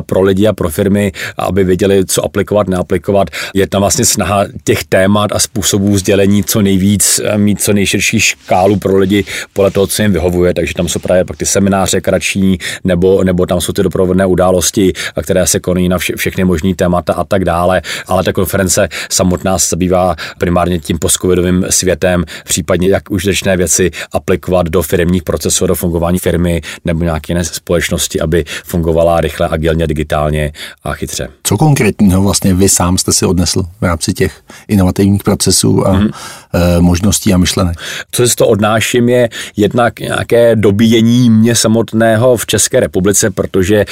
pro 0.05 0.21
lidi 0.21 0.47
a 0.47 0.53
pro 0.53 0.69
firmy, 0.69 1.12
aby 1.38 1.63
věděli, 1.63 1.95
věděli, 1.96 2.06
co 2.06 2.25
aplikovat, 2.25 2.68
neaplikovat. 2.68 3.30
Je 3.54 3.68
tam 3.68 3.82
vlastně 3.82 4.06
snaha 4.06 4.46
těch 4.64 4.84
témat 4.84 5.32
a 5.32 5.40
způsobů 5.40 5.98
sdělení 5.98 6.44
co 6.44 6.62
nejvíc, 6.62 7.22
eh, 7.24 7.38
mít 7.38 7.62
co 7.62 7.74
nejširší 7.74 8.20
škálu 8.20 8.78
pro 8.78 8.98
lidi 8.98 9.24
podle 9.54 9.72
toho, 9.72 9.88
co 9.88 10.02
jim 10.02 10.14
vyhovuje. 10.14 10.54
Takže 10.54 10.74
tam 10.74 10.88
jsou 10.88 11.00
právě 11.00 11.25
pak 11.25 11.38
ty 11.38 11.46
semináře 11.46 12.02
kratší, 12.02 12.58
nebo, 12.84 13.24
nebo 13.24 13.46
tam 13.46 13.62
jsou 13.62 13.74
ty 13.74 13.84
doprovodné 13.84 14.25
události, 14.25 14.94
které 15.24 15.48
se 15.48 15.60
konají 15.60 15.90
na 15.90 15.98
vše, 15.98 16.14
všechny 16.16 16.44
možné 16.44 16.75
témata 16.75 17.14
a 17.14 17.24
tak 17.24 17.46
dále. 17.46 17.82
Ale 18.08 18.24
ta 18.24 18.34
konference 18.34 18.88
samotná 19.10 19.60
se 19.60 19.68
zabývá 19.70 20.16
primárně 20.38 20.80
tím 20.80 21.00
postcovidovým 21.00 21.66
světem, 21.70 22.24
případně 22.44 22.90
jak 22.90 23.12
užitečné 23.12 23.58
věci 23.58 23.92
aplikovat 24.12 24.68
do 24.68 24.82
firmních 24.82 25.24
procesů, 25.24 25.68
do 25.68 25.75
fungování 25.75 26.20
firmy 26.20 26.62
nebo 26.86 27.04
nějaké 27.04 27.44
společnosti, 27.44 28.22
aby 28.22 28.46
fungovala 28.64 29.22
rychle, 29.22 29.48
agilně, 29.52 29.88
digitálně 29.88 30.52
a 30.84 30.94
chytře. 30.94 31.28
Co 31.44 31.58
konkrétně 31.58 31.85
konkrétního 31.86 32.22
vlastně 32.22 32.54
vy 32.54 32.70
sám 32.70 32.98
jste 32.98 33.13
si 33.13 33.25
odnesl 33.25 33.63
v 33.82 33.84
rámci 33.84 34.13
těch 34.13 34.42
inovativních 34.68 35.24
procesů 35.24 35.88
a 35.88 35.94
mm. 35.94 36.08
e, 36.08 36.82
možností 36.82 37.34
a 37.34 37.38
myšlenek? 37.38 37.77
Co 38.12 38.27
si 38.27 38.36
to 38.36 38.48
odnáším 38.48 39.10
je 39.10 39.30
jednak 39.58 40.00
nějaké 40.00 40.56
dobíjení 40.56 41.30
mě 41.30 41.56
samotného 41.56 42.38
v 42.38 42.46
České 42.46 42.80
republice, 42.80 43.32
protože 43.32 43.75
e, 43.75 43.86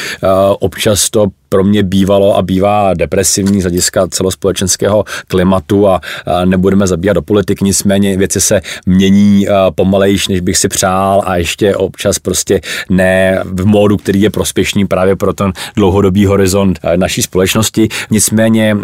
občas 0.60 1.10
to 1.10 1.28
pro 1.54 1.64
mě 1.64 1.84
bývalo 1.84 2.38
a 2.38 2.42
bývá 2.42 2.94
depresivní 2.94 3.62
z 3.62 3.64
hlediska 3.64 4.08
celospolečenského 4.08 5.04
klimatu 5.28 5.88
a, 5.88 6.02
nebudeme 6.46 6.88
zabíjat 6.88 7.16
do 7.16 7.22
politik, 7.22 7.62
nicméně 7.62 8.18
věci 8.18 8.42
se 8.42 8.62
mění 8.86 9.48
pomalejš, 9.76 10.28
než 10.28 10.40
bych 10.40 10.58
si 10.58 10.68
přál 10.68 11.22
a 11.26 11.36
ještě 11.36 11.76
občas 11.76 12.20
prostě 12.20 12.62
ne 12.90 13.44
v 13.46 13.66
módu, 13.66 13.98
který 13.98 14.22
je 14.22 14.30
prospěšný 14.30 14.88
právě 14.88 15.16
pro 15.16 15.34
ten 15.34 15.54
dlouhodobý 15.76 16.26
horizont 16.26 16.80
naší 16.96 17.22
společnosti. 17.22 17.88
Nicméně 18.12 18.78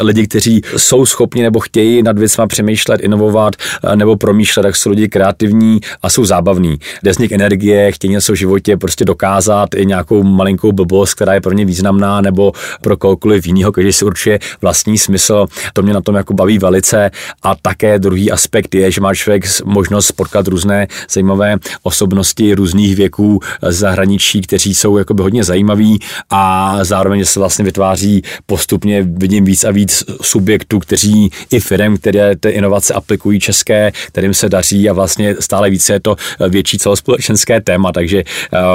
lidi, 0.00 0.26
kteří 0.26 0.62
jsou 0.76 1.06
schopni 1.06 1.42
nebo 1.42 1.60
chtějí 1.60 2.02
nad 2.02 2.18
věcma 2.18 2.46
přemýšlet, 2.46 3.00
inovovat 3.00 3.54
nebo 3.94 4.16
promýšlet, 4.16 4.66
jak 4.66 4.76
jsou 4.76 4.90
lidi 4.90 5.08
kreativní 5.08 5.80
a 6.02 6.10
jsou 6.10 6.24
zábavní. 6.24 6.78
Jde 7.02 7.14
z 7.14 7.18
nich 7.18 7.32
energie, 7.32 7.92
chtějí 7.92 8.10
něco 8.10 8.32
v 8.32 8.36
životě 8.36 8.76
prostě 8.76 9.04
dokázat 9.04 9.68
i 9.76 9.86
nějakou 9.86 10.22
malinkou 10.22 10.72
blbost, 10.72 11.14
která 11.14 11.34
je 11.34 11.40
pro 11.40 11.52
ně 11.52 11.64
významná 11.64 11.87
nebo 12.20 12.52
pro 12.82 12.96
kohokoliv 12.96 13.46
jiného, 13.46 13.70
když 13.70 13.96
si 13.96 14.04
určuje 14.04 14.38
vlastní 14.62 14.98
smysl. 14.98 15.46
To 15.72 15.82
mě 15.82 15.94
na 15.94 16.00
tom 16.00 16.14
jako 16.14 16.34
baví 16.34 16.58
velice. 16.58 17.10
A 17.42 17.54
také 17.62 17.98
druhý 17.98 18.30
aspekt 18.30 18.74
je, 18.74 18.90
že 18.90 19.00
má 19.00 19.14
člověk 19.14 19.44
možnost 19.64 20.12
potkat 20.12 20.48
různé 20.48 20.86
zajímavé 21.10 21.56
osobnosti 21.82 22.54
různých 22.54 22.96
věků 22.96 23.40
z 23.68 23.76
zahraničí, 23.76 24.40
kteří 24.40 24.74
jsou 24.74 24.98
jakoby 24.98 25.22
hodně 25.22 25.44
zajímaví 25.44 25.98
a 26.30 26.74
zároveň 26.82 27.24
se 27.24 27.40
vlastně 27.40 27.64
vytváří 27.64 28.22
postupně, 28.46 29.02
vidím 29.02 29.44
víc 29.44 29.64
a 29.64 29.70
víc 29.70 30.04
subjektů, 30.22 30.78
kteří 30.78 31.30
i 31.50 31.60
firm, 31.60 31.96
které 31.96 32.36
ty 32.36 32.48
inovace 32.48 32.94
aplikují 32.94 33.40
české, 33.40 33.92
kterým 34.06 34.34
se 34.34 34.48
daří 34.48 34.90
a 34.90 34.92
vlastně 34.92 35.34
stále 35.40 35.70
více 35.70 35.92
je 35.92 36.00
to 36.00 36.16
větší 36.48 36.78
celospolečenské 36.78 37.60
téma, 37.60 37.92
takže 37.92 38.22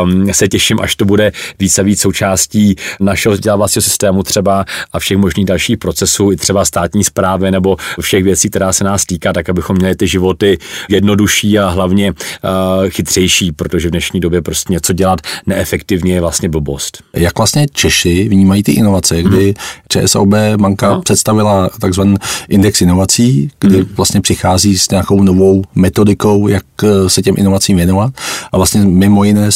um, 0.03 0.33
se 0.33 0.47
těším, 0.47 0.79
až 0.81 0.95
to 0.95 1.05
bude 1.05 1.31
víc 1.59 1.79
a 1.79 1.83
víc 1.83 2.01
součástí 2.01 2.75
našeho 2.99 3.33
vzdělávacího 3.33 3.81
systému 3.81 4.23
třeba 4.23 4.65
a 4.93 4.99
všech 4.99 5.17
možných 5.17 5.45
dalších 5.45 5.77
procesů, 5.77 6.31
i 6.31 6.35
třeba 6.35 6.65
státní 6.65 7.03
zprávy 7.03 7.51
nebo 7.51 7.77
všech 7.99 8.23
věcí, 8.23 8.49
která 8.49 8.73
se 8.73 8.83
nás 8.83 9.05
týká, 9.05 9.33
tak 9.33 9.49
abychom 9.49 9.75
měli 9.75 9.95
ty 9.95 10.07
životy 10.07 10.57
jednodušší 10.89 11.59
a 11.59 11.69
hlavně 11.69 12.11
uh, 12.11 12.89
chytřejší, 12.89 13.51
protože 13.51 13.87
v 13.87 13.91
dnešní 13.91 14.19
době 14.19 14.41
prostě 14.41 14.73
něco 14.73 14.93
dělat 14.93 15.19
neefektivně 15.45 16.13
je 16.13 16.21
vlastně 16.21 16.49
blbost. 16.49 17.03
Jak 17.13 17.37
vlastně 17.37 17.67
Češi 17.73 18.29
vnímají 18.29 18.63
ty 18.63 18.71
inovace, 18.71 19.23
kdy 19.23 19.45
hmm. 19.45 20.03
ČSOB 20.05 20.29
banka 20.57 20.89
no. 20.89 21.01
představila 21.01 21.69
takzvaný 21.81 22.15
index 22.49 22.81
inovací, 22.81 23.51
kdy 23.59 23.75
hmm. 23.75 23.89
vlastně 23.95 24.21
přichází 24.21 24.79
s 24.79 24.89
nějakou 24.89 25.23
novou 25.23 25.63
metodikou, 25.75 26.47
jak 26.47 26.63
eh, 26.83 27.09
se 27.09 27.21
těm 27.21 27.35
inovacím 27.37 27.77
věnovat 27.77 28.13
a 28.51 28.57
vlastně 28.57 28.81
mimo 28.81 29.23
jiné 29.23 29.51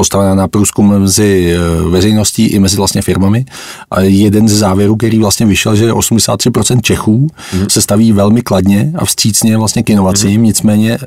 postavená 0.00 0.34
na 0.34 0.48
průzkum 0.48 1.00
mezi 1.00 1.52
eh, 1.52 1.88
veřejností 1.88 2.46
i 2.46 2.58
mezi 2.58 2.76
vlastně 2.76 3.02
firmami. 3.02 3.44
A 3.90 4.00
jeden 4.00 4.48
ze 4.48 4.56
závěrů, 4.56 4.96
který 4.96 5.18
vlastně 5.18 5.46
vyšel, 5.46 5.76
že 5.76 5.92
83% 5.92 6.80
Čechů 6.80 7.28
mm. 7.54 7.70
se 7.70 7.82
staví 7.82 8.12
velmi 8.12 8.42
kladně 8.42 8.92
a 8.96 9.04
vstřícně 9.04 9.56
vlastně 9.56 9.82
k 9.82 9.90
inovacím, 9.90 10.40
mm. 10.40 10.46
nicméně 10.46 10.98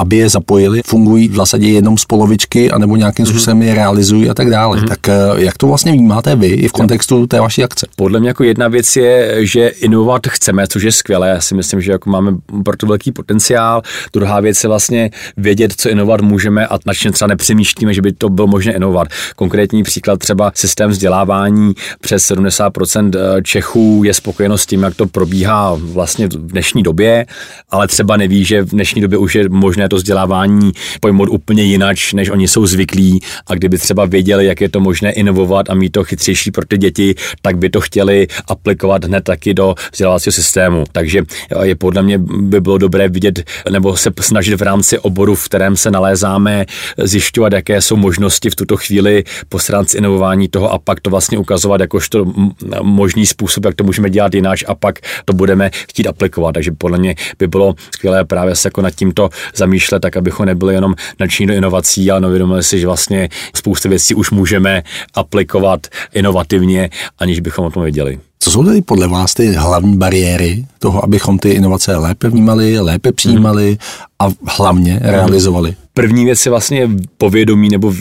aby 0.00 0.16
je 0.16 0.28
zapojili, 0.28 0.80
fungují 0.86 1.28
v 1.28 1.34
zásadě 1.34 1.68
jenom 1.68 1.98
z 1.98 2.04
polovičky, 2.04 2.70
anebo 2.70 2.96
nějakým 2.96 3.24
mhm. 3.24 3.32
způsobem 3.32 3.62
je 3.62 3.74
realizují 3.74 4.30
a 4.30 4.34
tak 4.34 4.50
dále. 4.50 4.78
Mm-hmm. 4.78 4.88
Tak 4.88 5.08
eh, 5.08 5.14
jak 5.36 5.58
to 5.58 5.66
vlastně 5.66 5.92
vnímáte 5.92 6.36
vy 6.36 6.46
i 6.46 6.68
v 6.68 6.72
kontextu 6.72 7.26
té 7.26 7.40
vaší 7.40 7.64
akce? 7.64 7.86
Podle 7.96 8.20
mě 8.20 8.28
jako 8.28 8.44
jedna 8.44 8.68
věc 8.68 8.96
je, 8.96 9.36
že 9.46 9.68
inovovat 9.68 10.26
chceme, 10.26 10.66
což 10.68 10.82
je 10.82 10.92
skvělé. 10.92 11.28
Já 11.28 11.40
si 11.40 11.54
myslím, 11.54 11.80
že 11.80 11.92
jako 11.92 12.10
máme 12.10 12.34
pro 12.64 12.76
to 12.76 12.86
velký 12.86 13.12
potenciál. 13.12 13.82
Druhá 14.12 14.40
věc 14.40 14.64
je 14.64 14.68
vlastně 14.68 15.10
vědět, 15.36 15.74
co 15.76 15.90
inovovat 15.90 16.20
můžeme 16.20 16.66
a 16.66 16.78
značně 16.78 17.12
třeba 17.12 17.28
nepřemýšlíme, 17.28 17.94
že 17.94 18.02
by 18.02 18.12
to 18.12 18.28
bylo 18.28 18.46
možné 18.46 18.72
inovovat. 18.72 19.08
Konkrétní 19.36 19.82
příklad 19.82 20.18
třeba 20.18 20.52
systém 20.54 20.90
vzdělávání 20.90 21.74
přes 22.00 22.30
70% 22.30 23.10
eh, 23.14 23.42
Čechů 23.42 24.02
je 24.04 24.14
spokojeno 24.14 24.58
s 24.58 24.66
tím, 24.66 24.82
jak 24.82 24.94
to 24.94 25.06
probíhá 25.06 25.76
vlastně 25.80 26.26
v 26.26 26.30
dnešní 26.30 26.82
době, 26.82 27.26
ale 27.70 27.88
třeba 27.88 28.16
neví, 28.16 28.44
že 28.44 28.62
v 28.62 28.70
dnešní 28.70 29.02
době 29.02 29.18
už 29.18 29.34
je 29.34 29.48
možné 29.48 29.87
to 29.88 29.96
vzdělávání 29.96 30.72
pojmout 31.00 31.28
úplně 31.28 31.62
jinač, 31.62 32.12
než 32.12 32.30
oni 32.30 32.48
jsou 32.48 32.66
zvyklí 32.66 33.20
a 33.46 33.54
kdyby 33.54 33.78
třeba 33.78 34.04
věděli, 34.04 34.46
jak 34.46 34.60
je 34.60 34.68
to 34.68 34.80
možné 34.80 35.12
inovovat 35.12 35.70
a 35.70 35.74
mít 35.74 35.90
to 35.90 36.04
chytřejší 36.04 36.50
pro 36.50 36.64
ty 36.66 36.78
děti, 36.78 37.14
tak 37.42 37.58
by 37.58 37.70
to 37.70 37.80
chtěli 37.80 38.26
aplikovat 38.48 39.04
hned 39.04 39.24
taky 39.24 39.54
do 39.54 39.74
vzdělávacího 39.92 40.32
systému. 40.32 40.84
Takže 40.92 41.22
je 41.62 41.74
podle 41.74 42.02
mě 42.02 42.18
by 42.18 42.60
bylo 42.60 42.78
dobré 42.78 43.08
vidět 43.08 43.50
nebo 43.70 43.96
se 43.96 44.10
snažit 44.20 44.54
v 44.54 44.62
rámci 44.62 44.98
oboru, 44.98 45.34
v 45.34 45.44
kterém 45.44 45.76
se 45.76 45.90
nalézáme, 45.90 46.66
zjišťovat, 46.98 47.52
jaké 47.52 47.80
jsou 47.80 47.96
možnosti 47.96 48.50
v 48.50 48.56
tuto 48.56 48.76
chvíli 48.76 49.24
po 49.48 49.58
stránce 49.58 49.98
inovování 49.98 50.48
toho 50.48 50.72
a 50.72 50.78
pak 50.78 51.00
to 51.00 51.10
vlastně 51.10 51.38
ukazovat 51.38 51.80
jakožto 51.80 52.26
možný 52.82 53.26
způsob, 53.26 53.64
jak 53.64 53.74
to 53.74 53.84
můžeme 53.84 54.10
dělat 54.10 54.34
jinak 54.34 54.58
a 54.66 54.74
pak 54.74 54.98
to 55.24 55.32
budeme 55.32 55.70
chtít 55.70 56.06
aplikovat. 56.06 56.52
Takže 56.52 56.72
podle 56.72 56.98
mě 56.98 57.14
by 57.38 57.46
bylo 57.46 57.74
skvělé 57.94 58.24
právě 58.24 58.56
se 58.56 58.66
jako 58.66 58.82
nad 58.82 58.90
tímto 58.90 59.30
zamýšlet 59.54 59.77
přemýšlet, 59.78 60.00
tak 60.00 60.16
abychom 60.16 60.46
nebyli 60.46 60.74
jenom 60.74 60.94
nadšení 61.20 61.46
do 61.46 61.54
inovací, 61.54 62.10
ale 62.10 62.28
uvědomili 62.28 62.62
si, 62.62 62.80
že 62.80 62.86
vlastně 62.86 63.28
spoustu 63.54 63.88
věcí 63.88 64.14
už 64.14 64.30
můžeme 64.30 64.82
aplikovat 65.14 65.86
inovativně, 66.14 66.90
aniž 67.18 67.40
bychom 67.40 67.64
o 67.64 67.70
tom 67.70 67.82
věděli. 67.82 68.18
Co 68.40 68.50
jsou 68.50 68.64
tedy 68.64 68.82
podle 68.82 69.08
vás 69.08 69.34
ty 69.34 69.52
hlavní 69.52 69.96
bariéry 69.96 70.66
toho, 70.78 71.04
abychom 71.04 71.38
ty 71.38 71.50
inovace 71.50 71.96
lépe 71.96 72.28
vnímali, 72.28 72.80
lépe 72.80 73.12
přijímali 73.12 73.78
a 74.18 74.28
hlavně 74.46 74.98
realizovali? 75.02 75.74
První 75.98 76.24
věc 76.24 76.46
je 76.46 76.50
vlastně 76.50 76.90
povědomí 77.16 77.68
nebo 77.68 77.94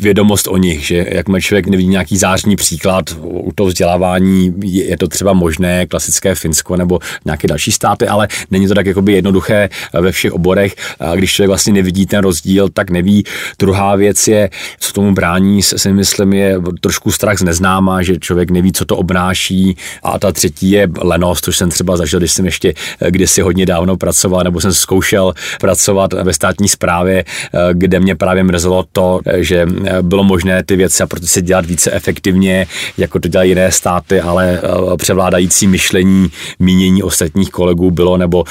vědomost 0.00 0.48
o 0.48 0.56
nich, 0.56 0.86
že 0.86 1.06
jak 1.10 1.26
člověk 1.40 1.66
nevidí 1.66 1.88
nějaký 1.88 2.16
zářný 2.16 2.56
příklad 2.56 3.16
u 3.22 3.52
toho 3.54 3.66
vzdělávání, 3.66 4.54
je 4.62 4.96
to 4.96 5.08
třeba 5.08 5.32
možné, 5.32 5.86
klasické 5.86 6.34
Finsko 6.34 6.76
nebo 6.76 6.98
nějaké 7.24 7.48
další 7.48 7.72
státy, 7.72 8.06
ale 8.06 8.28
není 8.50 8.68
to 8.68 8.74
tak 8.74 8.86
jakoby 8.86 9.12
jednoduché 9.12 9.68
ve 9.92 10.12
všech 10.12 10.32
oborech. 10.32 10.76
A 11.00 11.14
když 11.14 11.32
člověk 11.32 11.48
vlastně 11.48 11.72
nevidí 11.72 12.06
ten 12.06 12.20
rozdíl, 12.20 12.68
tak 12.68 12.90
neví. 12.90 13.24
Druhá 13.58 13.96
věc 13.96 14.28
je, 14.28 14.50
co 14.80 14.92
tomu 14.92 15.14
brání, 15.14 15.62
si 15.62 15.92
myslím, 15.92 16.32
je 16.32 16.56
trošku 16.80 17.12
strach 17.12 17.38
z 17.38 17.42
neznáma, 17.42 18.02
že 18.02 18.18
člověk 18.18 18.50
neví, 18.50 18.72
co 18.72 18.84
to 18.84 18.96
obnáší. 18.96 19.76
A 20.02 20.18
ta 20.18 20.32
třetí 20.32 20.70
je 20.70 20.88
lenost, 21.00 21.44
což 21.44 21.56
jsem 21.56 21.70
třeba 21.70 21.96
zažil, 21.96 22.18
když 22.18 22.32
jsem 22.32 22.44
ještě 22.44 22.74
kdysi 23.08 23.40
hodně 23.40 23.66
dávno 23.66 23.96
pracoval, 23.96 24.44
nebo 24.44 24.60
jsem 24.60 24.72
zkoušel 24.72 25.34
pracovat 25.60 26.12
ve 26.12 26.32
státní 26.32 26.68
správě, 26.68 27.24
Eh, 27.41 27.41
kde 27.72 28.00
mě 28.00 28.16
právě 28.16 28.44
mrzelo 28.44 28.84
to, 28.92 29.20
že 29.36 29.66
eh, 29.84 30.02
bylo 30.02 30.24
možné 30.24 30.64
ty 30.64 30.76
věci 30.76 31.02
a 31.02 31.06
proto 31.06 31.26
se 31.26 31.42
dělat 31.42 31.66
více 31.66 31.92
efektivně, 31.92 32.66
jako 32.98 33.20
to 33.20 33.28
dělají 33.28 33.50
jiné 33.50 33.72
státy, 33.72 34.20
ale 34.20 34.60
eh, 34.62 34.96
převládající 34.96 35.66
myšlení, 35.66 36.28
mínění 36.58 37.02
ostatních 37.02 37.50
kolegů 37.50 37.90
bylo, 37.90 38.16
nebo 38.16 38.44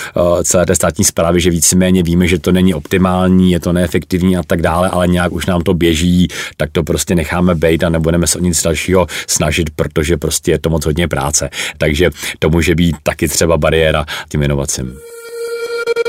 celé 0.43 0.65
té 0.65 0.75
státní 0.75 1.05
zprávy, 1.05 1.41
že 1.41 1.50
víceméně 1.50 2.03
víme, 2.03 2.27
že 2.27 2.39
to 2.39 2.51
není 2.51 2.74
optimální, 2.74 3.51
je 3.51 3.60
to 3.60 3.74
neefektivní 3.74 4.38
a 4.38 4.43
tak 4.43 4.62
dále, 4.62 4.89
ale 4.89 5.07
nějak 5.07 5.31
už 5.31 5.45
nám 5.45 5.62
to 5.62 5.74
běží, 5.74 6.27
tak 6.57 6.69
to 6.71 6.83
prostě 6.83 7.15
necháme 7.15 7.55
být 7.55 7.83
a 7.83 7.89
nebudeme 7.89 8.27
se 8.27 8.39
o 8.39 8.41
nic 8.41 8.63
dalšího 8.63 9.07
snažit, 9.27 9.69
protože 9.75 10.17
prostě 10.17 10.51
je 10.51 10.60
to 10.60 10.69
moc 10.69 10.86
hodně 10.86 11.07
práce. 11.07 11.50
Takže 11.77 12.10
to 12.39 12.50
může 12.50 12.75
být 12.75 12.95
taky 13.03 13.27
třeba 13.27 13.57
bariéra 13.57 14.05
tím 14.29 14.43
inovacím. 14.43 14.98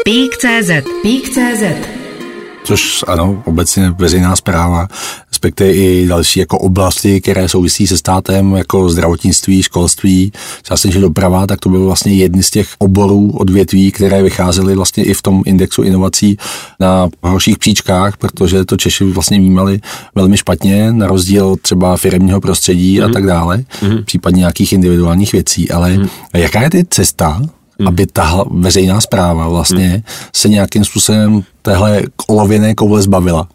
Pík.cz 0.04 0.70
Pík.cz 1.02 2.01
což 2.64 3.04
ano, 3.06 3.42
obecně 3.46 3.90
veřejná 3.90 4.36
zpráva, 4.36 4.88
respektive 5.28 5.72
i 5.72 6.06
další 6.06 6.40
jako 6.40 6.58
oblasti, 6.58 7.20
které 7.20 7.48
souvisí 7.48 7.86
se 7.86 7.98
státem, 7.98 8.54
jako 8.54 8.88
zdravotnictví, 8.88 9.62
školství, 9.62 10.32
částečně 10.62 11.00
doprava, 11.00 11.46
tak 11.46 11.60
to 11.60 11.68
bylo 11.68 11.86
vlastně 11.86 12.14
jedny 12.14 12.42
z 12.42 12.50
těch 12.50 12.68
oborů, 12.78 13.30
odvětví, 13.30 13.92
které 13.92 14.22
vycházely 14.22 14.74
vlastně 14.74 15.04
i 15.04 15.14
v 15.14 15.22
tom 15.22 15.42
indexu 15.46 15.82
inovací 15.82 16.36
na 16.80 17.08
horších 17.22 17.58
příčkách, 17.58 18.16
protože 18.16 18.64
to 18.64 18.76
Češi 18.76 19.04
vlastně 19.04 19.38
vnímali 19.38 19.80
velmi 20.14 20.36
špatně, 20.36 20.92
na 20.92 21.06
rozdíl 21.06 21.56
třeba 21.62 21.96
firmního 21.96 22.40
prostředí 22.40 22.98
mm-hmm. 22.98 23.04
a 23.04 23.06
mhm. 23.06 23.14
tak 23.14 23.26
dále, 23.26 23.56
mm-hmm. 23.56 24.04
případně 24.04 24.38
nějakých 24.38 24.72
individuálních 24.72 25.32
věcí. 25.32 25.70
Ale 25.70 25.96
mm-hmm. 25.96 26.08
jaká 26.34 26.62
je 26.62 26.70
ty 26.70 26.84
cesta, 26.90 27.28
hmm. 27.78 27.88
aby 27.88 28.06
ta 28.06 28.44
veřejná 28.50 29.00
zpráva 29.00 29.48
vlastně 29.48 29.88
hmm. 29.88 30.02
se 30.32 30.48
nějakým 30.48 30.84
způsobem 30.84 31.42
téhle 31.62 32.02
olověné 32.28 32.74
koule 32.74 33.02
zbavila? 33.02 33.48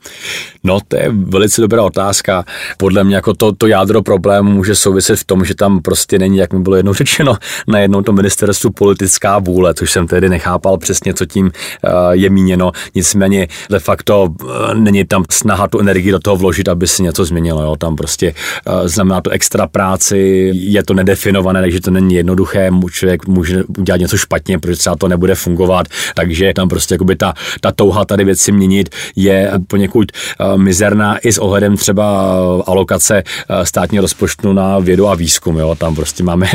No, 0.68 0.80
to 0.88 0.96
je 0.96 1.10
velice 1.14 1.62
dobrá 1.62 1.84
otázka. 1.84 2.46
Podle 2.78 3.04
mě 3.04 3.16
jako 3.16 3.34
to, 3.34 3.52
to 3.52 3.68
jádro 3.68 4.02
problému 4.02 4.52
může 4.52 4.76
souviset 4.76 5.20
v 5.20 5.24
tom, 5.24 5.46
že 5.46 5.56
tam 5.56 5.82
prostě 5.82 6.20
není, 6.20 6.38
jak 6.38 6.54
mi 6.54 6.60
bylo 6.60 6.76
jednou 6.76 6.94
řečeno, 7.02 7.36
na 7.68 7.80
jednou 7.80 8.02
to 8.02 8.12
ministerstvu 8.12 8.70
politická 8.70 9.40
vůle, 9.40 9.74
což 9.74 9.92
jsem 9.92 10.08
tedy 10.08 10.30
nechápal 10.30 10.78
přesně, 10.78 11.14
co 11.14 11.26
tím 11.26 11.46
uh, 11.46 11.92
je 12.12 12.30
míněno. 12.30 12.72
Nicméně 12.96 13.48
de 13.70 13.80
facto 13.80 14.24
uh, 14.24 14.74
není 14.74 15.06
tam 15.06 15.24
snaha 15.32 15.68
tu 15.68 15.80
energii 15.80 16.12
do 16.12 16.20
toho 16.20 16.36
vložit, 16.36 16.68
aby 16.68 16.88
se 16.88 17.04
něco 17.04 17.26
změnilo. 17.26 17.62
Jo. 17.62 17.76
Tam 17.76 17.96
prostě 17.96 18.34
uh, 18.68 18.88
znamená 18.88 19.22
to 19.22 19.30
extra 19.30 19.68
práci, 19.68 20.52
je 20.54 20.84
to 20.84 20.94
nedefinované, 20.94 21.62
takže 21.62 21.82
to 21.82 21.92
není 21.92 22.16
jednoduché. 22.16 22.72
Člověk 22.92 23.28
může 23.28 23.64
udělat 23.64 24.02
něco 24.02 24.18
špatně, 24.18 24.60
protože 24.60 24.76
třeba 24.76 24.96
to 24.96 25.08
nebude 25.08 25.36
fungovat, 25.36 25.88
takže 26.16 26.54
tam 26.56 26.70
prostě 26.70 26.94
jakoby 26.94 27.16
ta, 27.16 27.34
ta 27.62 27.72
touha 27.72 27.97
touha 27.98 28.06
tady 28.06 28.24
věci 28.26 28.52
měnit 28.52 28.90
je 29.16 29.52
poněkud 29.68 30.12
mizerná 30.56 31.18
i 31.18 31.34
s 31.34 31.38
ohledem 31.38 31.78
třeba 31.78 32.34
alokace 32.68 33.24
státního 33.64 34.02
rozpočtu 34.02 34.54
na 34.54 34.80
vědu 34.80 35.08
a 35.08 35.16
výzkum. 35.16 35.58
Jo. 35.58 35.76
Tam 35.76 35.96
prostě 35.96 36.24
máme 36.24 36.48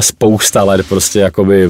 spousta 0.00 0.64
let 0.64 0.86
prostě 0.88 1.18
jakoby 1.18 1.68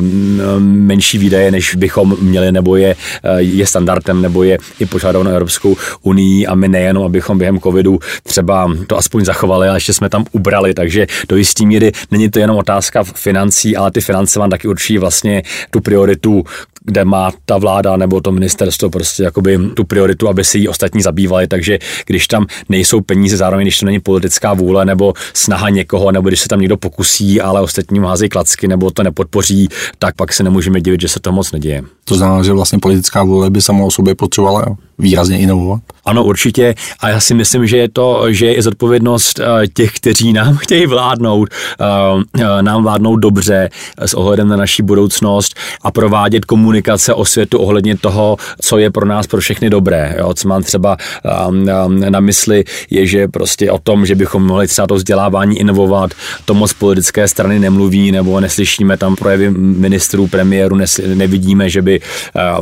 menší 0.59 1.19
výdaje, 1.19 1.51
než 1.51 1.75
bychom 1.75 2.17
měli, 2.21 2.53
nebo 2.53 2.77
je, 2.77 2.97
je 3.39 3.67
standardem, 3.67 4.23
nebo 4.23 4.43
je 4.43 4.59
i 4.81 4.87
požádáno 4.87 5.31
Evropskou 5.31 5.77
unii 6.03 6.47
a 6.47 6.55
my 6.55 6.69
nejenom, 6.69 7.05
abychom 7.05 7.39
během 7.39 7.61
covidu 7.61 7.99
třeba 8.23 8.71
to 8.87 8.97
aspoň 8.97 9.25
zachovali, 9.25 9.69
ale 9.69 9.77
ještě 9.77 9.93
jsme 9.93 10.09
tam 10.09 10.25
ubrali, 10.33 10.75
takže 10.75 11.07
do 11.29 11.37
jistý 11.37 11.67
míry 11.67 11.93
není 12.11 12.31
to 12.31 12.39
jenom 12.39 12.57
otázka 12.57 13.05
financí, 13.05 13.77
ale 13.77 13.91
ty 13.91 14.01
finance 14.01 14.39
vám 14.39 14.51
taky 14.51 14.69
určí 14.69 14.99
vlastně 14.99 15.43
tu 15.71 15.81
prioritu, 15.81 16.45
kde 16.89 17.05
má 17.05 17.33
ta 17.45 17.59
vláda 17.59 17.97
nebo 17.97 18.21
to 18.21 18.33
ministerstvo 18.33 18.91
prostě 18.91 19.23
jakoby 19.23 19.59
tu 19.75 19.85
prioritu, 19.85 20.29
aby 20.29 20.45
si 20.45 20.59
ji 20.59 20.69
ostatní 20.69 21.03
zabývali, 21.03 21.47
takže 21.47 21.79
když 22.07 22.27
tam 22.27 22.47
nejsou 22.69 23.01
peníze, 23.01 23.37
zároveň 23.37 23.65
když 23.65 23.79
to 23.79 23.87
není 23.87 24.01
politická 24.01 24.55
vůle 24.55 24.85
nebo 24.85 25.15
snaha 25.35 25.69
někoho, 25.69 26.13
nebo 26.13 26.29
když 26.29 26.41
se 26.41 26.49
tam 26.49 26.61
někdo 26.61 26.77
pokusí, 26.77 27.41
ale 27.41 27.61
ostatní 27.61 27.99
házejí 28.01 28.29
klacky 28.29 28.69
nebo 28.69 28.91
to 28.91 29.03
nepodpoří, 29.03 29.69
tak 29.99 30.15
pak 30.17 30.33
se 30.33 30.43
nemůžeme 30.43 30.81
divit, 30.81 31.01
že 31.01 31.09
se 31.09 31.21
to 31.21 31.33
moc 31.33 31.53
neděje. 31.53 31.83
To 32.05 32.15
znamená, 32.15 32.43
že 32.43 32.53
vlastně 32.53 32.79
politická 32.79 33.23
vůle 33.23 33.51
by 33.51 33.63
sama 33.63 33.85
o 33.85 33.91
sobě 33.91 34.15
potřebovala 34.15 34.77
výrazně 34.99 35.39
inovovat? 35.39 35.81
Ano, 36.09 36.25
určitě. 36.25 36.75
A 37.01 37.09
já 37.09 37.21
si 37.21 37.35
myslím, 37.35 37.67
že 37.67 37.77
je 37.77 37.89
to, 37.89 38.25
že 38.29 38.47
je 38.47 38.63
zodpovědnost 38.63 39.41
eh, 39.41 39.67
těch, 39.67 39.93
kteří 39.93 40.33
nám 40.33 40.57
chtějí 40.63 40.87
vládnout, 40.87 41.49
eh, 41.81 41.85
eh, 42.43 42.63
nám 42.63 42.83
vládnout 42.83 43.17
dobře 43.17 43.69
s 43.99 44.15
ohledem 44.15 44.49
na 44.49 44.57
naší 44.57 44.83
budoucnost 44.83 45.55
a 45.83 45.91
provádět 45.91 46.45
komunikace 46.45 47.15
o 47.15 47.25
světu 47.25 47.59
ohledně 47.59 47.97
toho, 47.97 48.37
co 48.63 48.79
je 48.79 48.91
pro 48.91 49.07
nás 49.07 49.27
pro 49.27 49.41
všechny 49.41 49.71
dobré. 49.71 50.15
Jo, 50.19 50.35
co 50.35 50.49
mám 50.49 50.63
třeba 50.63 50.97
na 51.89 52.21
mysli, 52.21 52.65
je, 52.91 53.07
že 53.07 53.29
prostě 53.29 53.71
o 53.71 53.79
tom, 53.79 54.07
že 54.07 54.15
bychom 54.15 54.47
mohli 54.47 54.67
třeba 54.67 54.87
to 54.87 54.95
vzdělávání 54.95 55.59
inovovat, 55.59 56.11
to 56.45 56.55
moc 56.55 56.73
politické 56.73 57.29
strany 57.29 57.59
nemluví 57.59 58.13
nebo 58.13 58.41
neslyšíme 58.41 58.97
tam 58.97 59.17
projevy 59.17 59.51
ministrů, 59.51 60.27
premiéru, 60.27 60.79
nevidíme, 61.15 61.71
že 61.71 61.83
by 61.83 62.01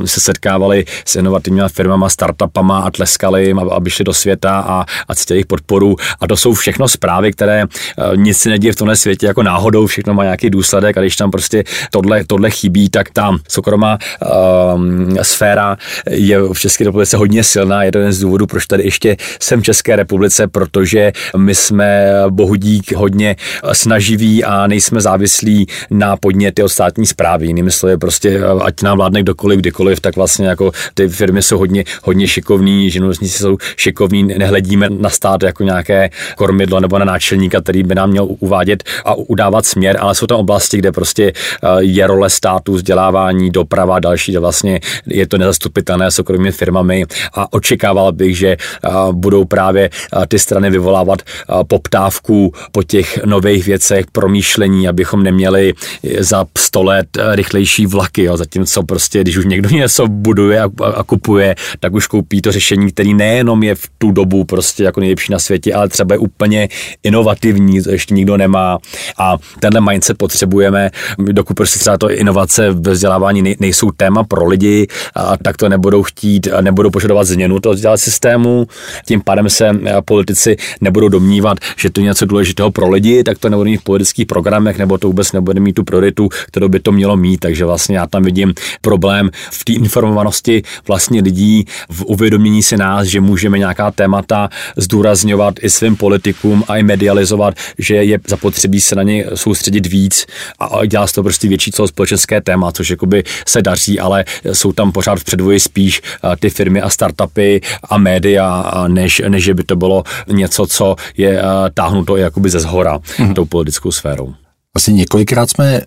se 0.05 0.21
setkávali 0.21 0.85
s 1.05 1.17
inovativními 1.17 1.69
firmama, 1.69 2.09
startupama 2.27 2.79
a 2.79 2.91
tleskali 2.91 3.47
jim, 3.47 3.59
aby 3.59 3.91
šli 3.91 4.05
do 4.05 4.15
světa 4.15 4.59
a, 4.61 4.85
a 5.09 5.15
cítili 5.15 5.37
jejich 5.37 5.47
podporu. 5.47 5.97
A 6.21 6.27
to 6.27 6.37
jsou 6.37 6.55
všechno 6.55 6.89
zprávy, 6.89 7.33
které 7.33 7.65
uh, 7.65 8.17
nic 8.17 8.39
se 8.39 8.49
neděje 8.49 8.73
v 8.73 8.77
tomhle 8.77 8.97
světě 8.97 9.27
jako 9.27 9.43
náhodou, 9.43 9.87
všechno 9.87 10.15
má 10.15 10.23
nějaký 10.25 10.51
důsledek 10.51 10.99
a 10.99 11.01
když 11.01 11.17
tam 11.17 11.31
prostě 11.31 11.65
tohle, 11.91 12.25
tohle 12.25 12.51
chybí, 12.51 12.91
tak 12.91 13.11
ta 13.11 13.39
soukromá 13.49 13.99
uh, 13.99 15.17
sféra 15.23 15.77
je 16.11 16.39
v 16.53 16.59
České 16.59 16.85
republice 16.85 17.17
hodně 17.17 17.45
silná. 17.45 17.83
Je 17.83 17.93
to 17.93 17.99
jeden 17.99 18.13
z 18.13 18.21
důvodů, 18.21 18.47
proč 18.47 18.67
tady 18.67 18.83
ještě 18.83 19.17
jsem 19.41 19.61
v 19.61 19.65
České 19.65 19.97
republice, 19.97 20.47
protože 20.49 21.13
my 21.37 21.55
jsme 21.55 22.07
bohudík 22.31 22.93
hodně 22.93 23.37
snaživí 23.73 24.45
a 24.45 24.67
nejsme 24.67 25.01
závislí 25.01 25.67
na 25.91 26.17
podněty 26.17 26.63
od 26.63 26.69
státní 26.69 27.07
zprávy. 27.07 27.47
Jinými 27.47 27.71
slovy, 27.71 27.97
prostě 27.97 28.41
ať 28.63 28.83
nám 28.83 28.97
vládne 28.97 29.23
kdokoliv, 29.23 29.59
kdykoliv, 29.59 30.01
tak 30.01 30.17
vlastně 30.17 30.47
jako 30.47 30.73
ty 30.95 31.09
firmy 31.09 31.43
jsou 31.43 31.59
hodně, 31.59 31.85
hodně 32.03 32.16
šikovní, 32.25 32.91
živnostníci 32.91 33.39
jsou 33.39 33.57
šikovní, 33.77 34.23
nehledíme 34.23 34.91
na 34.91 35.11
stát 35.11 35.43
jako 35.43 35.63
nějaké 35.63 36.11
kormidlo 36.37 36.81
nebo 36.81 36.99
na 36.99 37.05
náčelníka, 37.05 37.61
který 37.61 37.83
by 37.83 37.95
nám 37.95 38.11
měl 38.11 38.27
uvádět 38.29 38.85
a 39.05 39.15
udávat 39.15 39.67
směr, 39.67 39.97
ale 40.01 40.15
jsou 40.15 40.27
tam 40.27 40.39
oblasti, 40.39 40.79
kde 40.79 40.93
prostě 40.93 41.33
eh, 41.33 41.69
je 41.81 42.07
role 42.07 42.31
státu, 42.31 42.73
vzdělávání, 42.73 43.51
doprava, 43.51 43.99
další, 43.99 44.33
kde 44.33 44.41
vlastně 44.41 44.81
je 45.07 45.27
to 45.27 45.39
nezastupitelné 45.39 46.11
soukromými 46.11 46.53
firmami 46.53 47.05
a 47.35 47.53
očekával 47.53 48.13
bych, 48.13 48.39
že 48.39 48.49
eh, 48.49 48.91
budou 49.13 49.45
právě 49.45 49.91
eh, 49.91 50.27
ty 50.27 50.39
strany 50.39 50.71
vyvolávat 50.71 51.23
poptávku 51.69 52.53
po 52.73 52.83
těch 52.83 53.25
nových 53.25 53.67
věcech, 53.67 54.07
promýšlení, 54.13 54.89
abychom 54.89 55.23
neměli 55.23 55.75
za 56.19 56.47
100 56.59 56.83
let 56.83 57.07
rychlejší 57.33 57.87
vlaky, 57.87 58.23
jo. 58.23 58.37
zatímco 58.37 58.83
prostě, 58.83 59.21
když 59.21 59.37
už 59.37 59.45
někdo 59.45 59.69
něco 59.69 60.07
buduje 60.07 60.61
a 60.95 61.03
kupuje, 61.03 61.55
tak 61.81 61.93
už 61.95 62.06
koupí 62.09 62.43
to 62.43 62.53
řešení, 62.53 62.93
který 62.93 63.15
nejenom 63.15 63.63
je 63.63 63.75
v 63.75 63.89
tu 63.99 64.11
dobu 64.11 64.45
prostě 64.45 64.85
jako 64.85 65.01
nejlepší 65.01 65.33
na 65.33 65.39
světě, 65.39 65.75
ale 65.75 65.89
třeba 65.89 66.15
je 66.15 66.19
úplně 66.19 66.69
inovativní, 67.03 67.83
to 67.83 67.91
ještě 67.91 68.15
nikdo 68.15 68.37
nemá. 68.37 68.79
A 69.19 69.37
tenhle 69.61 69.81
mindset 69.81 70.19
potřebujeme, 70.19 70.91
dokud 71.19 71.55
prostě 71.55 71.79
třeba 71.79 71.99
to 71.99 72.11
inovace 72.11 72.71
ve 72.71 72.93
vzdělávání 72.93 73.57
nejsou 73.61 73.91
téma 73.91 74.25
pro 74.25 74.47
lidi, 74.47 74.87
a 75.15 75.37
tak 75.37 75.57
to 75.57 75.69
nebudou 75.69 76.03
chtít, 76.03 76.49
nebudou 76.61 76.91
požadovat 76.91 77.25
změnu 77.25 77.61
toho 77.61 77.75
vzdělávání 77.75 77.99
systému, 77.99 78.67
tím 79.07 79.21
pádem 79.21 79.51
se 79.51 79.71
politici 80.05 80.57
nebudou 80.81 81.09
domnívat, 81.09 81.59
že 81.77 81.91
to 81.91 82.01
je 82.01 82.05
něco 82.05 82.27
důležitého 82.27 82.71
pro 82.71 82.89
lidi, 82.89 83.25
tak 83.25 83.39
to 83.39 83.49
nebudou 83.49 83.71
mít 83.71 83.81
v 83.81 83.85
politických 83.85 84.27
programech, 84.27 84.79
nebo 84.79 84.99
to 84.99 85.07
vůbec 85.07 85.33
nebude 85.33 85.61
mít 85.61 85.73
tu 85.73 85.85
prioritu, 85.85 86.29
kterou 86.29 86.69
by 86.69 86.81
to 86.81 86.93
mělo 86.93 87.17
mít, 87.17 87.39
takže 87.39 87.65
vlastně 87.65 87.99
já 87.99 88.07
tam 88.07 88.23
vidím 88.23 88.55
problém 88.81 89.31
v 89.51 89.65
té 89.65 89.73
informovanosti 89.73 90.63
vlastně 90.89 91.23
lidí, 91.23 91.65
v 91.97 92.03
uvědomění 92.05 92.63
si 92.63 92.77
nás, 92.77 93.07
že 93.07 93.21
můžeme 93.21 93.59
nějaká 93.59 93.91
témata 93.91 94.49
zdůrazňovat 94.77 95.55
i 95.63 95.71
svým 95.71 95.97
politikům 95.97 96.65
a 96.69 96.77
i 96.77 96.83
medializovat, 96.83 97.55
že 97.79 97.95
je 97.95 98.19
zapotřebí 98.29 98.81
se 98.81 98.95
na 98.95 99.03
ně 99.03 99.25
soustředit 99.35 99.87
víc 99.87 100.27
a 100.59 100.87
dělá 100.87 101.07
z 101.07 101.13
toho 101.13 101.23
prostě 101.23 101.49
větší 101.49 101.71
celospolečenské 101.71 102.41
téma, 102.41 102.73
což 102.73 102.91
jakoby 102.91 103.25
se 103.47 103.63
daří, 103.63 104.01
ale 104.01 104.25
jsou 104.53 104.73
tam 104.73 104.93
pořád 104.93 105.19
v 105.19 105.25
předvoji 105.25 105.61
spíš 105.61 106.03
ty 106.41 106.51
firmy 106.51 106.81
a 106.81 106.91
startupy 106.91 107.61
a 107.91 107.99
média, 107.99 108.73
než, 108.89 109.23
než 109.29 109.49
by 109.51 109.65
to 109.65 109.77
bylo 109.77 110.05
něco, 110.29 110.67
co 110.67 110.97
je 111.17 111.43
táhnuto 111.75 112.17
jakoby 112.17 112.51
ze 112.51 112.61
zhora 112.61 112.99
mm-hmm. 112.99 113.35
tou 113.35 113.45
politickou 113.45 113.93
sférou. 113.93 114.35
Asi 114.75 114.93
několikrát 114.93 115.51
jsme 115.51 115.81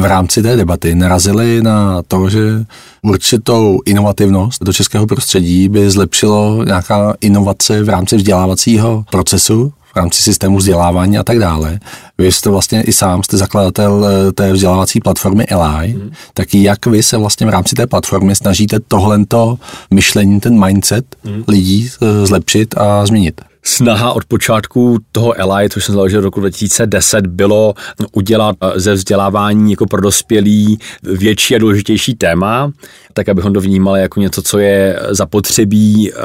v 0.00 0.04
rámci 0.04 0.42
té 0.42 0.56
debaty 0.56 0.94
narazili 0.94 1.62
na 1.62 2.02
to, 2.08 2.30
že 2.30 2.64
určitou 3.02 3.80
inovativnost 3.84 4.62
do 4.62 4.72
českého 4.72 5.06
prostředí 5.06 5.68
by 5.68 5.90
zlepšilo 5.90 6.64
nějaká 6.64 7.14
inovace 7.20 7.82
v 7.82 7.88
rámci 7.88 8.16
vzdělávacího 8.16 9.04
procesu, 9.10 9.72
v 9.92 9.96
rámci 9.96 10.22
systému 10.22 10.56
vzdělávání 10.56 11.18
a 11.18 11.22
tak 11.22 11.38
dále. 11.38 11.80
Vy 12.18 12.32
jste 12.32 12.50
vlastně 12.50 12.82
i 12.82 12.92
sám 12.92 13.22
jste 13.22 13.36
zakladatel 13.36 14.06
eh, 14.06 14.32
té 14.32 14.52
vzdělávací 14.52 15.00
platformy 15.00 15.46
Eli, 15.46 15.94
mm. 15.94 16.10
tak 16.34 16.54
jak 16.54 16.86
vy 16.86 17.02
se 17.02 17.16
vlastně 17.16 17.46
v 17.46 17.50
rámci 17.50 17.74
té 17.74 17.86
platformy 17.86 18.34
snažíte 18.34 18.80
tohlento 18.88 19.58
myšlení, 19.90 20.40
ten 20.40 20.64
mindset 20.64 21.16
mm. 21.24 21.44
lidí 21.48 21.90
eh, 22.02 22.26
zlepšit 22.26 22.74
a 22.78 23.06
změnit? 23.06 23.40
Snaha 23.68 24.12
od 24.12 24.24
počátku 24.24 24.98
toho 25.12 25.40
Eli, 25.40 25.68
což 25.68 25.84
jsem 25.84 25.94
založil 25.94 26.20
v 26.20 26.24
roku 26.24 26.40
2010, 26.40 27.26
bylo 27.26 27.74
udělat 28.12 28.56
eh, 28.60 28.80
ze 28.80 28.94
vzdělávání 28.94 29.70
jako 29.70 29.86
pro 29.86 30.00
dospělí 30.00 30.78
větší 31.02 31.54
a 31.54 31.58
důležitější 31.58 32.14
téma, 32.14 32.72
tak 33.12 33.28
abychom 33.28 33.52
to 33.52 33.60
vnímali 33.60 34.00
jako 34.00 34.20
něco, 34.20 34.42
co 34.42 34.58
je 34.58 35.00
zapotřebí 35.10 36.12
eh, 36.12 36.16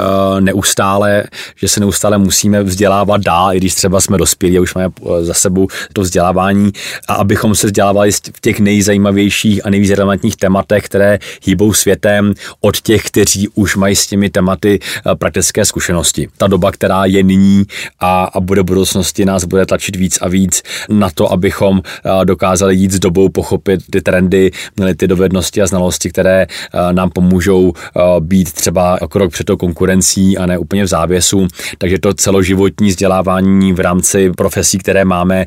neustále, 0.41 1.23
že 1.55 1.67
se 1.67 1.79
neustále 1.79 2.17
musíme 2.17 2.63
vzdělávat 2.63 3.21
dál, 3.21 3.53
i 3.53 3.57
když 3.57 3.75
třeba 3.75 4.01
jsme 4.01 4.17
dospělí 4.17 4.57
a 4.57 4.61
už 4.61 4.73
máme 4.73 4.89
eh, 5.05 5.25
za 5.25 5.33
sebou 5.33 5.67
to 5.93 6.01
vzdělávání, 6.01 6.71
a 7.07 7.13
abychom 7.13 7.55
se 7.55 7.67
vzdělávali 7.67 8.11
v 8.11 8.41
těch 8.41 8.59
nejzajímavějších 8.59 9.65
a 9.65 9.69
nejvíc 9.69 9.91
relevantních 9.91 10.37
tématech, 10.37 10.85
které 10.85 11.19
hýbou 11.43 11.73
světem 11.73 12.33
od 12.61 12.81
těch, 12.81 13.03
kteří 13.03 13.47
už 13.47 13.75
mají 13.75 13.95
s 13.95 14.07
těmi 14.07 14.29
tématy 14.29 14.79
praktické 15.17 15.65
zkušenosti. 15.65 16.27
Ta 16.37 16.47
doba, 16.47 16.71
která 16.71 17.05
je 17.05 17.23
nyní 17.31 17.63
a, 17.99 18.23
a 18.23 18.39
bude 18.39 18.63
budoucnosti 18.63 19.25
nás 19.25 19.43
bude 19.45 19.65
tlačit 19.65 19.95
víc 19.95 20.19
a 20.21 20.27
víc 20.27 20.63
na 20.89 21.09
to, 21.09 21.31
abychom 21.31 21.81
dokázali 22.23 22.75
jít 22.75 22.91
s 22.91 22.99
dobou, 22.99 23.29
pochopit 23.29 23.79
ty 23.91 24.01
trendy, 24.01 24.51
měli 24.75 24.95
ty 24.95 25.07
dovednosti 25.07 25.61
a 25.61 25.67
znalosti, 25.67 26.09
které 26.09 26.47
nám 26.91 27.09
pomůžou 27.09 27.73
být 28.19 28.53
třeba 28.53 28.97
krok 29.09 29.31
před 29.31 29.43
tou 29.43 29.57
konkurencí 29.57 30.37
a 30.37 30.45
ne 30.45 30.57
úplně 30.57 30.83
v 30.83 30.87
závěsu. 30.87 31.47
Takže 31.77 31.99
to 31.99 32.13
celoživotní 32.13 32.89
vzdělávání 32.89 33.73
v 33.73 33.79
rámci 33.79 34.31
profesí, 34.31 34.77
které 34.77 35.05
máme, 35.05 35.45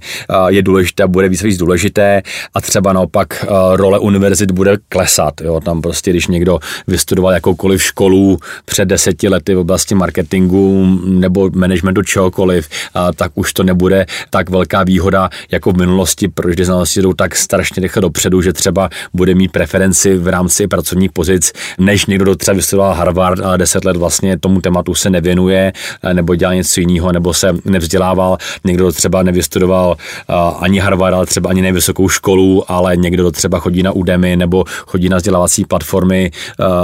je 0.49 0.63
důležité, 0.63 1.07
bude 1.07 1.29
víc 1.29 1.43
víc 1.43 1.59
důležité 1.59 2.23
a 2.55 2.61
třeba 2.61 2.93
naopak 2.93 3.45
role 3.73 3.99
univerzit 3.99 4.51
bude 4.51 4.77
klesat. 4.89 5.41
Jo? 5.41 5.61
Tam 5.61 5.83
prostě, 5.83 6.11
když 6.11 6.27
někdo 6.27 6.59
vystudoval 6.87 7.33
jakoukoliv 7.33 7.83
školu 7.83 8.39
před 8.65 8.85
deseti 8.85 9.29
lety 9.29 9.55
v 9.55 9.59
oblasti 9.59 9.95
marketingu 9.95 10.99
nebo 11.07 11.51
management, 11.83 11.95
managementu 11.95 12.03
čehokoliv, 12.03 12.69
tak 13.17 13.33
už 13.35 13.53
to 13.53 13.63
nebude 13.63 14.07
tak 14.31 14.51
velká 14.51 14.83
výhoda 14.85 15.31
jako 15.51 15.73
v 15.73 15.77
minulosti, 15.77 16.29
protože 16.29 16.65
znalosti 16.65 17.03
jdou 17.03 17.13
tak 17.13 17.37
strašně 17.37 17.83
rychle 17.83 18.03
dopředu, 18.03 18.43
že 18.43 18.53
třeba 18.53 18.89
bude 19.15 19.35
mít 19.35 19.53
preferenci 19.53 20.17
v 20.17 20.29
rámci 20.29 20.67
pracovních 20.67 21.13
pozic, 21.13 21.53
než 21.79 22.07
někdo, 22.07 22.25
kdo 22.25 22.37
třeba 22.37 22.55
vystudoval 22.55 22.95
Harvard, 22.95 23.41
ale 23.41 23.59
deset 23.59 23.85
let 23.85 23.97
vlastně 23.97 24.39
tomu 24.39 24.61
tématu 24.61 24.95
se 24.95 25.11
nevěnuje, 25.11 25.73
nebo 26.13 26.35
dělá 26.35 26.55
něco 26.55 26.81
jiného, 26.81 27.13
nebo 27.13 27.35
se 27.35 27.53
nevzdělával. 27.65 28.39
Někdo 28.65 28.93
třeba 28.93 29.23
nevystudoval 29.23 29.97
ani 30.61 30.79
Harvard, 30.79 31.15
ale 31.15 31.27
třeba 31.27 31.51
ani 31.51 31.63
nevysokou 31.63 32.09
školu, 32.09 32.71
ale 32.71 32.97
někdo 32.97 33.31
třeba 33.31 33.59
chodí 33.59 33.83
na 33.83 33.93
Udemy 33.93 34.37
nebo 34.37 34.65
chodí 34.87 35.09
na 35.09 35.17
vzdělávací 35.17 35.65
platformy, 35.65 36.31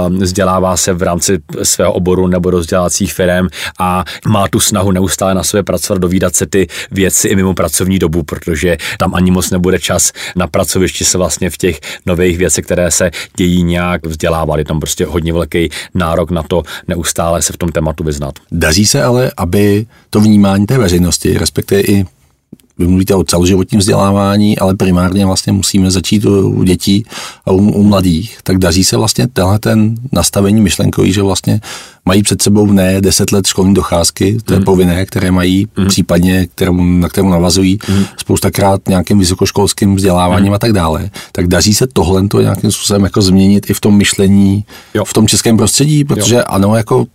vzdělává 0.09 0.77
se 0.77 0.93
v 0.93 1.01
rámci 1.01 1.39
svého 1.63 1.93
oboru 1.93 2.27
nebo 2.27 2.51
do 2.51 2.57
vzdělávacích 2.57 3.13
firm 3.13 3.47
a 3.79 4.03
má 4.27 4.47
tu 4.47 4.59
snahu 4.59 4.80
neustále 4.89 5.33
na 5.33 5.43
sebe 5.43 5.63
pracovat, 5.63 5.99
dovídat 6.01 6.35
se 6.35 6.45
ty 6.45 6.67
věci 6.91 7.27
i 7.27 7.35
mimo 7.35 7.53
pracovní 7.53 7.99
dobu, 7.99 8.23
protože 8.23 8.77
tam 8.97 9.15
ani 9.15 9.31
moc 9.31 9.49
nebude 9.49 9.79
čas 9.79 10.11
na 10.35 10.47
pracovišti 10.47 11.05
se 11.05 11.17
vlastně 11.17 11.49
v 11.49 11.57
těch 11.57 11.79
nových 12.05 12.37
věcech, 12.37 12.65
které 12.65 12.91
se 12.91 13.11
dějí 13.37 13.63
nějak 13.63 14.05
vzdělávat. 14.05 14.57
Je 14.57 14.65
tam 14.65 14.79
prostě 14.79 15.05
hodně 15.05 15.33
velký 15.33 15.69
nárok 15.93 16.31
na 16.31 16.43
to 16.43 16.63
neustále 16.87 17.41
se 17.41 17.53
v 17.53 17.57
tom 17.57 17.71
tématu 17.71 18.03
vyznat. 18.03 18.33
Daří 18.51 18.85
se 18.85 19.03
ale, 19.03 19.31
aby 19.37 19.85
to 20.09 20.21
vnímání 20.21 20.65
té 20.65 20.77
veřejnosti, 20.77 21.37
respektive 21.37 21.81
i 21.81 22.05
vy 22.81 22.87
mluvíte 22.87 23.15
o 23.15 23.23
celoživotním 23.23 23.79
vzdělávání, 23.79 24.59
ale 24.59 24.75
primárně 24.75 25.25
vlastně 25.25 25.53
musíme 25.53 25.91
začít 25.91 26.25
u 26.25 26.63
dětí 26.63 27.05
a 27.45 27.51
u, 27.51 27.57
u 27.57 27.83
mladých, 27.83 28.37
tak 28.43 28.57
daří 28.57 28.83
se 28.83 28.97
vlastně 28.97 29.27
tenhle 29.27 29.59
ten 29.59 29.95
nastavení 30.11 30.61
myšlenkový, 30.61 31.13
že 31.13 31.21
vlastně 31.21 31.61
mají 32.05 32.23
před 32.23 32.41
sebou 32.41 32.65
ne 32.65 33.01
10 33.01 33.31
let 33.31 33.47
školní 33.47 33.73
docházky, 33.73 34.37
to 34.45 34.53
je 34.53 34.59
mm. 34.59 34.65
povinné, 34.65 35.05
které 35.05 35.31
mají, 35.31 35.67
mm. 35.77 35.87
případně 35.87 36.47
kterou, 36.47 36.83
na 36.83 37.09
kterou 37.09 37.29
navazují 37.29 37.79
mm. 37.89 38.03
spoustakrát 38.17 38.81
nějakým 38.87 39.19
vysokoškolským 39.19 39.95
vzděláváním 39.95 40.47
mm. 40.47 40.53
a 40.53 40.59
tak 40.59 40.73
dále. 40.73 41.09
Tak 41.31 41.47
daří 41.47 41.73
se 41.73 41.87
tohle 41.87 42.27
to 42.27 42.41
nějakým 42.41 42.71
způsobem 42.71 43.03
jako 43.03 43.21
změnit 43.21 43.69
i 43.69 43.73
v 43.73 43.79
tom 43.79 43.97
myšlení, 43.97 44.65
jo. 44.93 45.05
v 45.05 45.13
tom 45.13 45.27
českém 45.27 45.57
prostředí, 45.57 46.03
protože 46.03 46.35
jo. 46.35 46.43
ano, 46.47 46.75
jako 46.75 47.05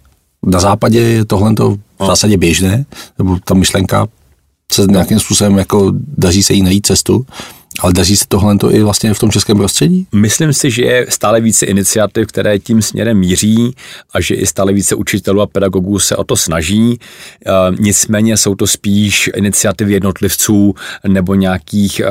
na 0.46 0.60
západě 0.60 1.00
je 1.00 1.24
tohle 1.24 1.54
to 1.54 1.70
v 1.70 1.78
no. 2.00 2.06
zásadě 2.06 2.36
běžné, 2.36 2.84
nebo 3.18 3.38
ta 3.44 3.54
myšlenka 3.54 4.06
se 4.72 4.86
nějakým 4.86 5.20
způsobem 5.20 5.58
jako 5.58 5.92
daří 6.18 6.42
se 6.42 6.52
jí 6.52 6.62
najít 6.62 6.86
cestu, 6.86 7.26
ale 7.80 7.92
daří 7.92 8.16
se 8.16 8.24
tohle 8.28 8.58
to 8.58 8.74
i 8.74 8.82
vlastně 8.82 9.14
v 9.14 9.18
tom 9.18 9.30
českém 9.30 9.56
prostředí? 9.56 10.06
Myslím 10.12 10.52
si, 10.52 10.70
že 10.70 10.82
je 10.82 11.06
stále 11.08 11.40
více 11.40 11.66
iniciativ, 11.66 12.26
které 12.26 12.58
tím 12.58 12.82
směrem 12.82 13.18
míří 13.18 13.74
a 14.14 14.20
že 14.20 14.34
i 14.34 14.46
stále 14.46 14.72
více 14.72 14.94
učitelů 14.94 15.40
a 15.40 15.46
pedagogů 15.46 15.98
se 15.98 16.16
o 16.16 16.24
to 16.24 16.36
snaží. 16.36 16.92
E, 16.92 17.52
nicméně 17.78 18.36
jsou 18.36 18.54
to 18.54 18.66
spíš 18.66 19.30
iniciativy 19.34 19.92
jednotlivců 19.92 20.74
nebo 21.08 21.34
nějakých 21.34 22.00
e, 22.00 22.06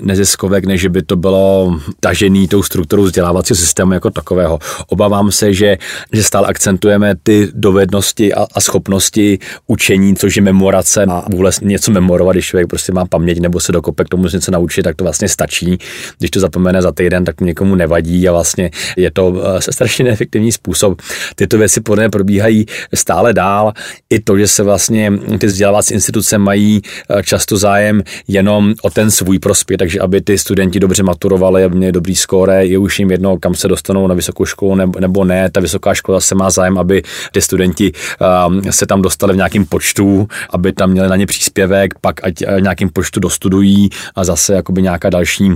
neziskovek, 0.00 0.64
než 0.64 0.86
by 0.86 1.02
to 1.02 1.16
bylo 1.16 1.80
tažený 2.00 2.48
tou 2.48 2.62
strukturou 2.62 3.02
vzdělávacího 3.02 3.56
systému 3.56 3.92
jako 3.92 4.10
takového. 4.10 4.58
Obávám 4.86 5.32
se, 5.32 5.54
že, 5.54 5.78
že 6.12 6.22
stále 6.22 6.46
akcentujeme 6.46 7.14
ty 7.22 7.48
dovednosti 7.54 8.34
a, 8.34 8.46
a 8.54 8.60
schopnosti 8.60 9.38
učení, 9.66 10.16
což 10.16 10.36
je 10.36 10.42
memorace 10.42 11.04
a 11.04 11.24
vůbec 11.32 11.60
něco 11.60 11.92
memorovat, 11.92 12.32
když 12.32 12.46
člověk 12.46 12.68
prostě 12.68 12.92
má 12.92 13.04
paměť 13.04 13.40
nebo 13.40 13.60
se 13.60 13.72
dokope 13.72 14.04
k 14.04 14.08
tomu 14.08 14.26
něco 14.32 14.50
naučit, 14.50 14.82
tak 14.82 14.96
to 15.00 15.04
vlastně 15.04 15.28
stačí. 15.28 15.78
Když 16.18 16.30
to 16.30 16.40
zapomene 16.40 16.82
za 16.82 16.92
týden, 16.92 17.24
tak 17.24 17.40
někomu 17.40 17.74
nevadí 17.74 18.28
a 18.28 18.32
vlastně 18.32 18.70
je 18.96 19.10
to 19.10 19.34
eh, 19.56 19.72
strašně 19.72 20.04
neefektivní 20.04 20.52
způsob. 20.52 21.02
Tyto 21.34 21.58
věci 21.58 21.80
podle 21.80 22.08
probíhají 22.08 22.66
stále 22.94 23.32
dál. 23.32 23.72
I 24.10 24.20
to, 24.20 24.38
že 24.38 24.48
se 24.48 24.62
vlastně 24.62 25.12
ty 25.38 25.46
vzdělávací 25.46 25.94
instituce 25.94 26.38
mají 26.38 26.82
eh, 26.84 27.22
často 27.22 27.56
zájem 27.56 28.02
jenom 28.28 28.74
o 28.82 28.90
ten 28.90 29.10
svůj 29.10 29.38
prospěch, 29.38 29.78
takže 29.78 30.00
aby 30.00 30.20
ty 30.20 30.38
studenti 30.38 30.80
dobře 30.80 31.02
maturovali, 31.02 31.64
aby 31.64 31.76
měli 31.76 31.92
dobrý 31.92 32.16
skóre, 32.16 32.66
je 32.66 32.78
už 32.78 32.98
jim 32.98 33.10
jedno, 33.10 33.38
kam 33.38 33.54
se 33.54 33.68
dostanou 33.68 34.06
na 34.06 34.14
vysokou 34.14 34.44
školu 34.44 34.74
nebo 35.00 35.24
ne. 35.24 35.50
Ta 35.50 35.60
vysoká 35.60 35.94
škola 35.94 36.20
se 36.20 36.34
má 36.34 36.50
zájem, 36.50 36.78
aby 36.78 37.02
ty 37.32 37.42
studenti 37.42 37.92
ehm, 38.20 38.62
se 38.70 38.86
tam 38.86 39.02
dostali 39.02 39.32
v 39.32 39.36
nějakém 39.36 39.64
počtu, 39.64 40.28
aby 40.50 40.72
tam 40.72 40.90
měli 40.90 41.08
na 41.08 41.16
ně 41.16 41.26
příspěvek, 41.26 41.94
pak 42.00 42.24
ať 42.24 42.34
eh, 42.42 42.60
nějakým 42.60 42.88
počtu 42.88 43.20
dostudují 43.20 43.90
a 44.14 44.24
zase 44.24 44.54
jakoby 44.54 44.79
nějaká 44.80 45.10
další 45.10 45.50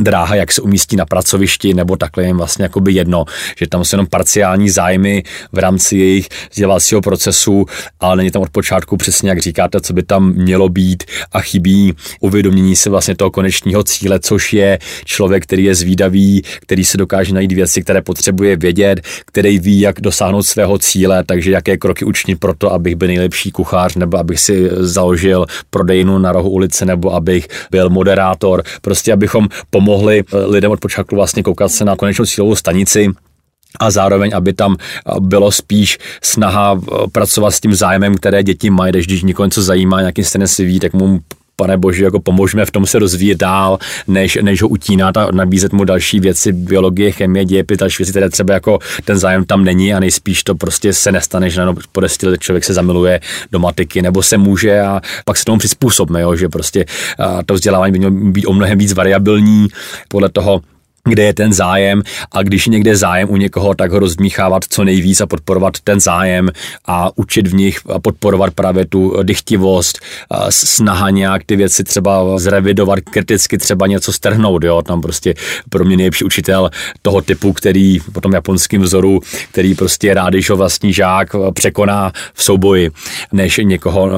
dráha, 0.00 0.34
jak 0.34 0.52
se 0.52 0.62
umístí 0.62 0.96
na 0.96 1.06
pracovišti, 1.06 1.74
nebo 1.74 1.96
takhle 1.96 2.24
jim 2.24 2.36
vlastně 2.36 2.62
jakoby 2.62 2.92
jedno, 2.92 3.24
že 3.58 3.66
tam 3.66 3.84
jsou 3.84 3.94
jenom 3.94 4.06
parciální 4.06 4.70
zájmy 4.70 5.22
v 5.52 5.58
rámci 5.58 5.96
jejich 5.96 6.28
vzdělávacího 6.50 7.00
procesu, 7.00 7.66
ale 8.00 8.16
není 8.16 8.30
tam 8.30 8.42
od 8.42 8.50
počátku 8.50 8.96
přesně, 8.96 9.30
jak 9.30 9.38
říkáte, 9.38 9.80
co 9.80 9.92
by 9.92 10.02
tam 10.02 10.32
mělo 10.32 10.68
být 10.68 11.04
a 11.32 11.40
chybí 11.40 11.94
uvědomění 12.20 12.76
si 12.76 12.90
vlastně 12.90 13.16
toho 13.16 13.30
konečního 13.30 13.82
cíle, 13.82 14.20
což 14.20 14.52
je 14.52 14.78
člověk, 15.04 15.42
který 15.42 15.64
je 15.64 15.74
zvídavý, 15.74 16.42
který 16.60 16.84
se 16.84 16.98
dokáže 16.98 17.34
najít 17.34 17.52
věci, 17.52 17.82
které 17.82 18.02
potřebuje 18.02 18.56
vědět, 18.56 19.00
který 19.26 19.58
ví, 19.58 19.80
jak 19.80 20.00
dosáhnout 20.00 20.42
svého 20.42 20.78
cíle, 20.78 21.24
takže 21.24 21.50
jaké 21.50 21.76
kroky 21.76 22.04
učinit 22.04 22.36
pro 22.36 22.54
to, 22.54 22.72
abych 22.72 22.96
byl 22.96 23.08
nejlepší 23.08 23.50
kuchař, 23.50 23.94
nebo 23.94 24.18
abych 24.18 24.40
si 24.40 24.68
založil 24.70 25.46
prodejnu 25.70 26.18
na 26.18 26.32
rohu 26.32 26.50
ulice, 26.50 26.84
nebo 26.84 27.14
abych 27.14 27.48
byl 27.70 27.90
moderátor, 27.90 28.62
prostě 28.82 29.12
abychom 29.12 29.48
pomohli 29.86 30.24
eh, 30.26 30.36
lidem 30.46 30.70
od 30.70 30.80
počátku 30.80 31.14
vlastně 31.14 31.42
koukat 31.42 31.72
se 31.72 31.84
na 31.84 31.96
konečnou 31.96 32.26
cílovou 32.26 32.56
stanici, 32.56 33.14
a 33.80 33.90
zároveň, 33.90 34.30
aby 34.34 34.52
tam 34.52 34.76
eh, 34.76 35.14
bylo 35.20 35.52
spíš 35.52 35.98
snaha 36.22 36.74
eh, 36.74 37.10
pracovat 37.12 37.50
s 37.50 37.60
tím 37.60 37.74
zájmem, 37.74 38.14
které 38.14 38.42
děti 38.42 38.70
mají, 38.70 38.92
když 38.92 39.22
někoho 39.22 39.46
něco 39.46 39.62
zajímá, 39.62 40.00
nějakým 40.00 40.24
stejně 40.24 40.48
si 40.48 40.64
ví, 40.64 40.80
tak 40.80 40.92
mu 40.92 41.20
pane 41.56 41.76
bože, 41.76 42.04
jako 42.04 42.20
pomožme 42.20 42.64
v 42.64 42.70
tom 42.70 42.86
se 42.86 42.98
rozvíjet 42.98 43.38
dál, 43.38 43.78
než, 44.06 44.38
než 44.42 44.62
ho 44.62 44.68
utínat 44.68 45.16
a 45.16 45.28
nabízet 45.32 45.72
mu 45.72 45.84
další 45.84 46.20
věci, 46.20 46.52
biologie, 46.52 47.12
chemie, 47.12 47.44
dějepis, 47.44 47.78
další 47.78 48.02
věci, 48.02 48.12
které 48.12 48.30
třeba 48.30 48.54
jako 48.54 48.78
ten 49.04 49.18
zájem 49.18 49.44
tam 49.44 49.64
není 49.64 49.94
a 49.94 50.00
nejspíš 50.00 50.44
to 50.44 50.54
prostě 50.54 50.92
se 50.92 51.12
nestane, 51.12 51.50
že 51.50 51.62
po 51.92 52.00
deseti 52.00 52.26
let 52.26 52.40
člověk 52.40 52.64
se 52.64 52.74
zamiluje 52.74 53.20
do 53.52 53.58
matiky, 53.58 54.02
nebo 54.02 54.22
se 54.22 54.36
může 54.36 54.80
a 54.80 55.00
pak 55.24 55.36
se 55.36 55.44
tomu 55.44 55.58
přizpůsobme, 55.58 56.20
jo, 56.20 56.36
že 56.36 56.48
prostě 56.48 56.84
to 57.46 57.54
vzdělávání 57.54 57.92
by 57.92 57.98
mělo 57.98 58.12
být 58.14 58.46
o 58.46 58.52
mnohem 58.52 58.78
víc 58.78 58.92
variabilní. 58.92 59.68
Podle 60.08 60.28
toho, 60.28 60.60
kde 61.06 61.22
je 61.22 61.34
ten 61.34 61.52
zájem. 61.52 62.02
A 62.32 62.42
když 62.42 62.66
někde 62.66 62.90
je 62.90 62.96
zájem 62.96 63.30
u 63.30 63.36
někoho, 63.36 63.74
tak 63.74 63.92
ho 63.92 63.98
rozmíchávat 63.98 64.62
co 64.68 64.84
nejvíc 64.84 65.20
a 65.20 65.26
podporovat 65.26 65.80
ten 65.84 66.00
zájem 66.00 66.48
a 66.86 67.10
učit 67.16 67.46
v 67.46 67.54
nich 67.54 67.78
a 67.94 67.98
podporovat 67.98 68.54
právě 68.54 68.86
tu 68.86 69.22
dychtivost, 69.22 69.98
snaha 70.50 71.10
nějak 71.10 71.44
ty 71.44 71.56
věci 71.56 71.84
třeba 71.84 72.38
zrevidovat, 72.38 72.98
kriticky 73.00 73.58
třeba 73.58 73.86
něco 73.86 74.12
strhnout, 74.12 74.64
jo, 74.64 74.82
tam 74.82 75.00
prostě 75.00 75.34
pro 75.70 75.84
mě 75.84 75.96
nejlepší 75.96 76.24
učitel 76.24 76.70
toho 77.02 77.20
typu, 77.20 77.52
který 77.52 77.98
po 78.12 78.20
tom 78.20 78.32
japonském 78.32 78.82
vzoru, 78.82 79.20
který 79.50 79.74
prostě 79.74 80.14
rád, 80.14 80.30
když 80.30 80.50
ho 80.50 80.56
vlastní 80.56 80.92
žák 80.92 81.28
překoná 81.54 82.12
v 82.34 82.42
souboji, 82.42 82.90
než 83.32 83.60
někoho, 83.62 84.10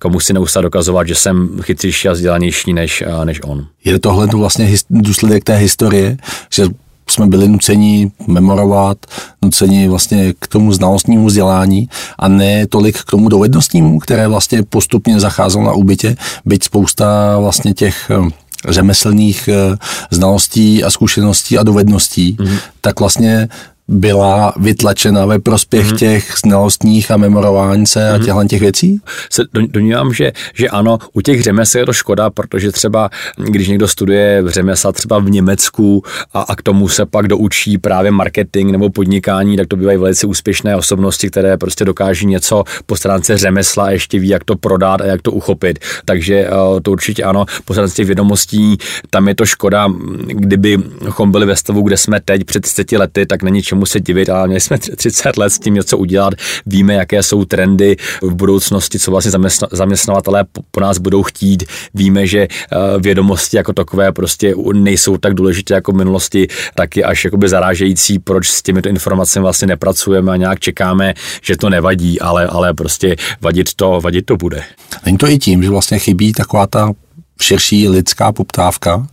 komu 0.00 0.20
si 0.20 0.32
neustále 0.32 0.62
dokazovat, 0.62 1.08
že 1.08 1.14
jsem 1.14 1.48
chytřejší 1.62 2.08
a 2.08 2.12
vzdělanější 2.12 2.72
než, 2.72 3.04
než 3.24 3.40
on. 3.44 3.66
Je 3.84 3.98
tohle 3.98 4.28
to 4.28 4.38
vlastně 4.38 4.74
důsledek 4.90 5.44
té 5.44 5.56
historie, 5.56 6.16
že 6.52 6.66
jsme 7.10 7.26
byli 7.26 7.48
nuceni 7.48 8.10
memorovat, 8.26 8.98
nuceni 9.42 9.88
vlastně 9.88 10.34
k 10.38 10.48
tomu 10.48 10.72
znalostnímu 10.72 11.26
vzdělání 11.26 11.88
a 12.18 12.28
ne 12.28 12.66
tolik 12.66 12.98
k 12.98 13.10
tomu 13.10 13.28
dovednostnímu, 13.28 13.98
které 13.98 14.28
vlastně 14.28 14.62
postupně 14.62 15.20
zacházelo 15.20 15.64
na 15.64 15.72
úbytě, 15.72 16.16
byť 16.44 16.64
spousta 16.64 17.38
vlastně 17.38 17.74
těch 17.74 18.10
eh, 18.10 18.30
řemeslných 18.68 19.48
eh, 19.48 19.76
znalostí 20.10 20.84
a 20.84 20.90
zkušeností 20.90 21.58
a 21.58 21.62
dovedností, 21.62 22.36
mm-hmm. 22.40 22.58
tak 22.80 23.00
vlastně 23.00 23.48
byla 23.88 24.52
vytlačena 24.56 25.26
ve 25.26 25.38
prospěch 25.38 25.86
mm-hmm. 25.86 25.96
těch 25.96 26.34
znalostních 26.44 27.10
a 27.10 27.16
memorování 27.16 27.86
se 27.86 28.00
mm-hmm. 28.00 28.14
a 28.14 28.16
mhm. 28.16 28.24
těchto 28.24 28.44
těch 28.48 28.60
věcí? 28.60 29.00
Se 29.30 29.42
domnívám, 29.52 30.12
že, 30.12 30.32
že 30.54 30.68
ano, 30.68 30.98
u 31.12 31.20
těch 31.20 31.42
řemesel 31.42 31.80
je 31.80 31.86
to 31.86 31.92
škoda, 31.92 32.30
protože 32.30 32.72
třeba, 32.72 33.10
když 33.36 33.68
někdo 33.68 33.88
studuje 33.88 34.42
řemesla 34.46 34.92
třeba 34.92 35.18
v 35.18 35.30
Německu 35.30 36.02
a, 36.34 36.40
a 36.40 36.56
k 36.56 36.62
tomu 36.62 36.88
se 36.88 37.06
pak 37.06 37.28
doučí 37.28 37.78
právě 37.78 38.10
marketing 38.10 38.72
nebo 38.72 38.90
podnikání, 38.90 39.56
tak 39.56 39.66
to 39.66 39.76
bývají 39.76 39.98
velice 39.98 40.26
úspěšné 40.26 40.76
osobnosti, 40.76 41.30
které 41.30 41.56
prostě 41.56 41.84
dokáží 41.84 42.26
něco 42.26 42.64
po 42.86 42.96
stránce 42.96 43.38
řemesla 43.38 43.84
a 43.84 43.90
ještě 43.90 44.18
ví, 44.18 44.28
jak 44.28 44.44
to 44.44 44.56
prodat 44.56 45.00
a 45.00 45.06
jak 45.06 45.22
to 45.22 45.32
uchopit. 45.32 45.78
Takže 46.04 46.50
uh, 46.50 46.80
to 46.80 46.90
určitě 46.90 47.24
ano, 47.24 47.44
po 47.64 47.74
stránce 47.74 47.94
těch 47.94 48.06
vědomostí, 48.06 48.76
tam 49.10 49.28
je 49.28 49.34
to 49.34 49.46
škoda, 49.46 49.88
kdybychom 50.26 51.32
byli 51.32 51.46
ve 51.46 51.56
stavu, 51.56 51.82
kde 51.82 51.96
jsme 51.96 52.20
teď 52.20 52.44
před 52.44 52.60
30 52.60 52.92
lety, 52.92 53.26
tak 53.26 53.42
není 53.42 53.62
čemu 53.62 53.75
čemu 53.76 53.86
se 53.86 54.00
divit, 54.00 54.28
ale 54.28 54.46
měli 54.46 54.60
jsme 54.60 54.78
30 54.78 55.36
let 55.36 55.50
s 55.50 55.58
tím 55.58 55.74
něco 55.74 55.98
udělat, 55.98 56.34
víme, 56.66 56.94
jaké 56.94 57.22
jsou 57.22 57.44
trendy 57.44 57.96
v 58.22 58.34
budoucnosti, 58.34 58.98
co 58.98 59.10
vlastně 59.10 59.32
zaměstnavatelé 59.72 60.44
po 60.70 60.80
nás 60.80 60.98
budou 60.98 61.22
chtít, 61.22 61.64
víme, 61.94 62.26
že 62.26 62.40
eh, 62.40 62.76
vědomosti 62.98 63.56
jako 63.56 63.72
takové 63.72 64.12
prostě 64.12 64.54
nejsou 64.72 65.16
tak 65.16 65.34
důležité 65.34 65.74
jako 65.74 65.92
v 65.92 65.94
minulosti, 65.94 66.48
tak 66.74 66.96
je 66.96 67.04
až 67.04 67.24
jakoby 67.24 67.48
zarážející, 67.48 68.18
proč 68.18 68.48
s 68.48 68.62
těmito 68.62 68.88
informacemi 68.88 69.42
vlastně 69.42 69.66
nepracujeme 69.66 70.32
a 70.32 70.36
nějak 70.36 70.60
čekáme, 70.60 71.14
že 71.42 71.56
to 71.56 71.70
nevadí, 71.70 72.20
ale, 72.20 72.46
ale 72.46 72.74
prostě 72.74 73.16
vadit 73.40 73.74
to, 73.76 74.00
vadit 74.00 74.26
to 74.26 74.36
bude. 74.36 74.62
Není 75.04 75.18
to 75.18 75.28
i 75.28 75.38
tím, 75.38 75.62
že 75.62 75.70
vlastně 75.70 75.98
chybí 75.98 76.32
taková 76.32 76.66
ta 76.66 76.92
širší 77.40 77.88
lidská 77.88 78.32
poptávka 78.32 79.06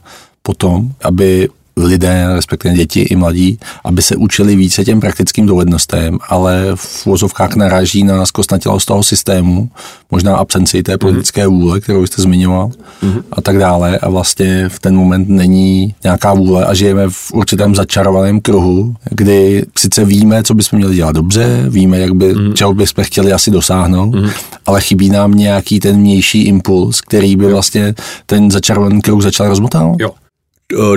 po 0.43 0.53
tom, 0.53 0.91
aby 1.03 1.49
lidé, 1.77 2.25
respektive 2.35 2.73
děti 2.73 3.01
i 3.01 3.15
mladí, 3.15 3.59
aby 3.83 4.01
se 4.01 4.15
učili 4.15 4.55
více 4.55 4.85
těm 4.85 4.99
praktickým 4.99 5.45
dovednostem, 5.45 6.19
ale 6.29 6.65
v 6.75 7.05
vozovkách 7.05 7.55
naráží 7.55 8.03
na 8.03 8.25
zkostnatělost 8.25 8.87
toho 8.87 9.03
systému, 9.03 9.69
možná 10.11 10.35
absenci 10.35 10.83
té 10.83 10.91
mhm. 10.91 10.99
politické 10.99 11.47
vůle, 11.47 11.79
kterou 11.79 12.05
jste 12.05 12.21
zmiňoval 12.21 12.67
mm-hmm. 12.67 13.23
a 13.31 13.41
tak 13.41 13.57
dále 13.57 13.97
a 13.97 14.09
vlastně 14.09 14.69
v 14.69 14.79
ten 14.79 14.95
moment 14.95 15.29
není 15.29 15.95
nějaká 16.03 16.33
vůle 16.33 16.65
a 16.65 16.73
žijeme 16.73 17.09
v 17.09 17.31
určitém 17.33 17.75
začarovaném 17.75 18.41
kruhu, 18.41 18.95
kdy 19.11 19.65
sice 19.77 20.05
víme, 20.05 20.43
co 20.43 20.53
bychom 20.53 20.77
měli 20.77 20.95
dělat 20.95 21.15
dobře, 21.15 21.65
víme, 21.69 21.99
jak 21.99 22.13
by, 22.13 22.35
mm-hmm. 22.35 22.53
čeho 22.53 22.73
bychom 22.73 23.03
chtěli 23.03 23.33
asi 23.33 23.51
dosáhnout, 23.51 24.15
mm-hmm. 24.15 24.31
ale 24.65 24.81
chybí 24.81 25.09
nám 25.09 25.33
nějaký 25.33 25.79
ten 25.79 25.95
vnější 25.95 26.43
impuls, 26.43 27.01
který 27.01 27.35
by 27.35 27.51
vlastně 27.51 27.95
ten 28.25 28.51
začarovaný 28.51 29.01
kruh 29.01 29.23
začal 29.23 29.47
rozmotávat. 29.47 29.95
Jo, 29.99 30.11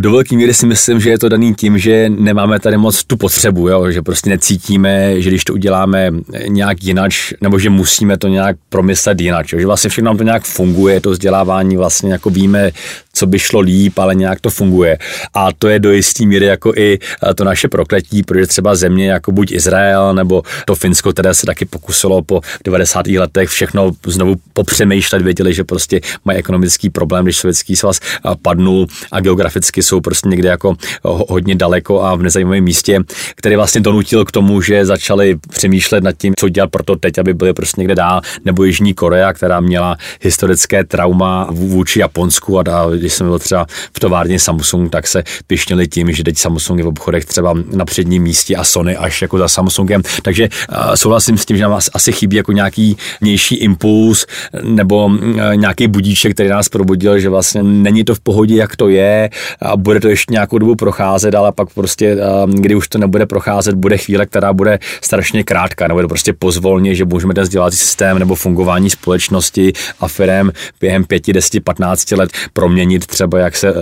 do 0.01 0.11
velké 0.11 0.37
míry 0.37 0.55
si 0.55 0.67
myslím, 0.67 1.01
že 1.01 1.11
je 1.11 1.19
to 1.19 1.29
daný 1.29 1.55
tím, 1.55 1.79
že 1.79 2.09
nemáme 2.09 2.61
tady 2.61 2.77
moc 2.77 3.05
tu 3.05 3.17
potřebu, 3.17 3.69
jo? 3.69 3.91
že 3.91 4.03
prostě 4.03 4.31
necítíme, 4.31 5.21
že 5.21 5.31
když 5.31 5.45
to 5.45 5.53
uděláme 5.53 6.11
nějak 6.49 6.85
jinak, 6.85 7.13
nebo 7.41 7.59
že 7.59 7.71
musíme 7.71 8.19
to 8.19 8.29
nějak 8.29 8.57
promyslet 8.69 9.21
jinak, 9.21 9.53
jo? 9.53 9.59
že 9.59 9.67
vlastně 9.67 9.91
všechno 9.91 10.07
nám 10.07 10.17
to 10.17 10.25
nějak 10.25 10.45
funguje, 10.45 11.01
to 11.01 11.11
vzdělávání 11.11 11.77
vlastně 11.77 12.13
jako 12.13 12.31
víme, 12.31 12.71
co 13.17 13.27
by 13.27 13.39
šlo 13.39 13.61
líp, 13.61 13.99
ale 13.99 14.15
nějak 14.15 14.41
to 14.41 14.51
funguje. 14.51 14.99
A 15.35 15.53
to 15.53 15.69
je 15.69 15.79
do 15.79 15.93
jistý 15.93 16.27
míry 16.27 16.47
jako 16.47 16.73
i 16.77 16.99
eh, 16.99 17.35
to 17.35 17.45
naše 17.45 17.69
prokletí, 17.69 18.23
protože 18.23 18.47
třeba 18.47 18.75
země 18.75 19.11
jako 19.11 19.33
buď 19.33 19.53
Izrael 19.53 20.15
nebo 20.15 20.43
to 20.65 20.75
Finsko, 20.75 21.13
které 21.13 21.35
se 21.35 21.47
taky 21.47 21.65
pokusilo 21.65 22.23
po 22.23 22.41
90. 22.65 23.07
letech 23.07 23.49
všechno 23.49 23.93
znovu 24.07 24.35
popřemýšlet, 24.53 25.23
věděli, 25.23 25.55
že 25.55 25.65
prostě 25.65 26.01
mají 26.25 26.39
ekonomický 26.39 26.91
problém, 26.91 27.25
když 27.25 27.37
sovětský 27.37 27.77
svaz 27.77 28.01
eh, 28.03 28.31
padnul 28.43 28.87
a 29.13 29.21
geograficky 29.21 29.83
jsou 29.83 30.01
prostě 30.01 30.29
někde 30.29 30.49
jako 30.49 30.77
eh, 30.81 30.99
hodně 31.05 31.55
daleko 31.55 32.03
a 32.03 32.15
v 32.15 32.23
nezajímavém 32.23 32.65
místě, 32.65 33.01
který 33.35 33.57
vlastně 33.57 33.81
donutil 33.81 34.25
k 34.25 34.33
tomu, 34.33 34.63
že 34.63 34.87
začali 34.87 35.39
přemýšlet 35.49 36.05
nad 36.05 36.13
tím, 36.13 36.35
co 36.39 36.49
dělat 36.49 36.71
pro 36.71 36.83
to 36.83 36.97
teď, 36.97 37.19
aby 37.19 37.35
byli 37.35 37.53
prostě 37.53 37.81
někde 37.81 37.95
dál, 37.95 38.21
nebo 38.45 38.65
Jižní 38.65 38.95
Korea, 38.95 39.33
která 39.33 39.61
měla 39.61 39.97
historické 40.21 40.85
trauma 40.85 41.49
vůči 41.51 42.01
Japonsku 42.01 42.59
a 42.59 42.63
když 43.07 43.15
jsem 43.15 43.27
byl 43.27 43.39
třeba 43.39 43.67
v 43.93 44.01
továrně 44.01 44.39
Samsung, 44.39 44.91
tak 44.91 45.07
se 45.07 45.23
pišnili 45.47 45.89
tím, 45.89 46.13
že 46.13 46.25
teď 46.25 46.39
Samsung 46.39 46.79
je 46.79 46.85
v 46.85 46.89
obchodech 46.89 47.25
třeba 47.25 47.55
na 47.73 47.85
předním 47.85 48.23
místě 48.23 48.57
a 48.57 48.65
Sony 48.65 48.97
až 48.97 49.23
jako 49.23 49.39
za 49.39 49.49
Samsungem. 49.49 50.03
Takže 50.23 50.49
uh, 50.49 50.95
souhlasím 50.95 51.39
s 51.39 51.45
tím, 51.45 51.57
že 51.57 51.63
nám 51.63 51.79
asi 51.95 52.13
chybí 52.13 52.37
jako 52.37 52.53
nějaký 52.53 52.97
vnější 53.21 53.55
impuls 53.55 54.27
nebo 54.63 55.07
uh, 55.07 55.57
nějaký 55.57 55.89
budíček, 55.89 56.33
který 56.33 56.49
nás 56.49 56.69
probudil, 56.69 57.19
že 57.19 57.29
vlastně 57.29 57.63
není 57.63 58.05
to 58.05 58.15
v 58.15 58.21
pohodě, 58.21 58.57
jak 58.57 58.77
to 58.77 58.89
je 58.89 59.31
a 59.63 59.77
bude 59.77 60.01
to 60.01 60.09
ještě 60.09 60.33
nějakou 60.33 60.59
dobu 60.59 60.77
procházet, 60.77 61.35
ale 61.35 61.53
pak 61.53 61.69
prostě, 61.75 62.17
uh, 62.17 62.51
kdy 62.51 62.75
už 62.75 62.89
to 62.89 62.99
nebude 62.99 63.27
procházet, 63.27 63.75
bude 63.75 63.99
chvíle, 63.99 64.27
která 64.27 64.53
bude 64.53 64.79
strašně 65.01 65.45
krátká, 65.45 65.89
nebo 65.89 66.03
to 66.03 66.09
prostě 66.09 66.33
pozvolně, 66.33 66.95
že 66.95 67.05
můžeme 67.05 67.35
ten 67.35 67.43
vzdělávací 67.43 67.77
systém 67.77 68.19
nebo 68.19 68.35
fungování 68.35 68.91
společnosti 68.91 69.73
a 70.01 70.09
firm 70.09 70.51
během 70.81 71.05
5, 71.05 71.33
10, 71.33 71.65
15 71.65 72.11
let 72.11 72.31
proměnit 72.53 72.96
změnit 72.97 73.07
třeba, 73.07 73.39
jak 73.39 73.57
se 73.57 73.73
uh, 73.73 73.81